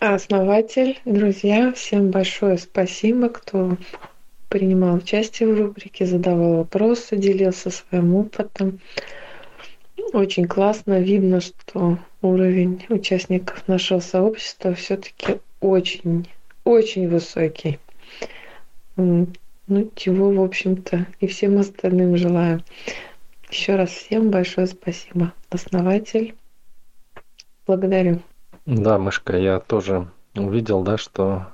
основатель, 0.00 1.00
друзья, 1.04 1.72
всем 1.72 2.10
большое 2.10 2.58
спасибо, 2.58 3.28
кто 3.28 3.76
принимал 4.48 4.96
участие 4.96 5.52
в 5.52 5.58
рубрике, 5.58 6.06
задавал 6.06 6.56
вопросы, 6.58 7.16
делился 7.16 7.70
своим 7.70 8.14
опытом. 8.14 8.80
Очень 10.12 10.46
классно. 10.46 11.00
Видно, 11.00 11.40
что 11.40 11.98
уровень 12.22 12.84
участников 12.88 13.66
нашего 13.68 14.00
сообщества 14.00 14.74
все-таки 14.74 15.40
очень, 15.60 16.28
очень 16.64 17.08
высокий. 17.08 17.78
Ну, 18.96 19.26
чего, 19.96 20.30
в 20.30 20.42
общем-то, 20.42 21.06
и 21.20 21.26
всем 21.26 21.58
остальным 21.58 22.16
желаю. 22.16 22.62
Еще 23.50 23.76
раз 23.76 23.90
всем 23.90 24.30
большое 24.30 24.66
спасибо. 24.66 25.32
Основатель, 25.50 26.34
благодарю. 27.66 28.20
Да, 28.66 28.98
мышка, 28.98 29.36
я 29.38 29.60
тоже 29.60 30.08
увидел, 30.34 30.82
да, 30.82 30.98
что, 30.98 31.46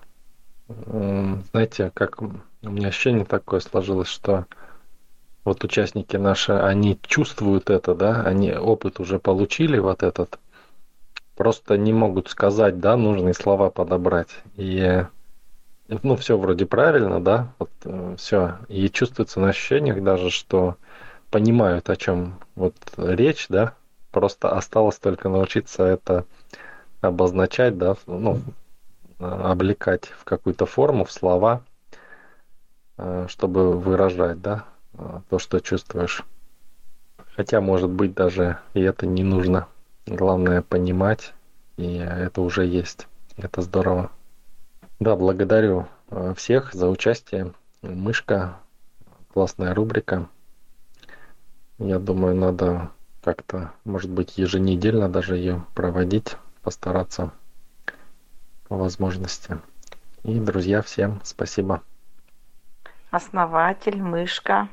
знаете, 0.67 1.93
как 1.95 2.21
у 2.21 2.33
меня 2.63 2.89
ощущение 2.89 3.25
такое 3.25 3.61
сложилось, 3.61 4.09
что 4.09 4.47
вот 5.45 5.63
участники 5.63 6.17
наши, 6.17 6.53
они 6.53 6.99
чувствуют 7.03 7.71
это, 7.71 7.95
да, 7.95 8.23
они 8.23 8.53
опыт 8.53 8.99
уже 8.99 9.19
получили 9.19 9.79
вот 9.79 10.03
этот, 10.03 10.39
просто 11.37 11.77
не 11.77 11.93
могут 11.93 12.29
сказать, 12.29 12.81
да, 12.81 12.97
нужные 12.97 13.35
слова 13.35 13.71
подобрать. 13.71 14.31
И 14.57 15.05
ну, 16.03 16.17
все 16.17 16.39
вроде 16.39 16.67
правильно, 16.67 17.23
да, 17.23 17.53
вот 17.59 17.71
э, 17.85 18.17
все. 18.19 18.59
И 18.69 18.89
чувствуется 18.89 19.39
на 19.39 19.51
ощущениях 19.51 20.03
даже, 20.03 20.31
что 20.31 20.77
понимают, 21.35 21.91
о 21.91 21.97
чем 21.97 22.39
вот 22.55 22.77
речь, 22.97 23.47
да, 23.49 23.75
просто 24.13 24.53
осталось 24.53 25.01
только 25.01 25.29
научиться 25.29 25.83
это 25.83 26.27
обозначать, 27.01 27.77
да, 27.77 27.97
ну, 28.07 28.39
облекать 29.19 30.05
в 30.17 30.23
какую-то 30.23 30.65
форму, 30.65 31.05
в 31.05 31.11
слова, 31.11 31.63
э, 32.99 33.27
чтобы 33.29 33.77
выражать, 33.77 34.41
да, 34.43 34.65
э, 34.93 35.23
то, 35.29 35.41
что 35.41 35.59
чувствуешь. 35.59 36.23
Хотя, 37.35 37.61
может 37.61 37.91
быть, 37.91 38.15
даже 38.15 38.59
и 38.73 38.81
это 38.81 39.05
не 39.05 39.25
нужно. 39.25 39.67
Главное 40.07 40.63
понимать, 40.63 41.35
и 41.77 41.97
это 41.97 42.43
уже 42.43 42.65
есть. 42.65 43.09
Это 43.37 43.61
здорово. 43.61 44.13
Да, 45.01 45.17
благодарю 45.17 45.89
э, 46.11 46.33
всех 46.37 46.73
за 46.75 46.89
участие. 46.89 47.55
Мышка, 47.83 48.55
классная 49.33 49.75
рубрика. 49.75 50.29
Я 51.79 51.99
думаю, 51.99 52.37
надо 52.37 52.91
как-то, 53.23 53.73
может 53.85 54.11
быть, 54.11 54.39
еженедельно 54.39 55.09
даже 55.09 55.37
ее 55.37 55.65
проводить 55.75 56.37
постараться 56.63 57.33
по 58.69 58.77
возможности. 58.77 59.59
И, 60.23 60.39
друзья, 60.39 60.83
всем 60.83 61.21
спасибо. 61.25 61.83
Основатель, 63.11 64.01
мышка. 64.03 64.69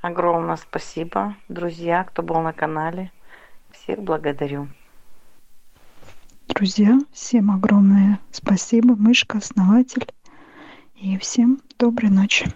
Огромное 0.00 0.56
спасибо. 0.56 1.34
Друзья, 1.48 2.04
кто 2.04 2.22
был 2.22 2.40
на 2.40 2.52
канале. 2.52 3.10
Всех 3.70 4.00
благодарю. 4.00 4.68
Друзья, 6.46 6.98
всем 7.12 7.50
огромное 7.50 8.18
спасибо. 8.30 8.94
Мышка, 8.96 9.38
основатель. 9.38 10.06
И 10.94 11.18
всем 11.18 11.60
доброй 11.78 12.10
ночи. 12.10 12.46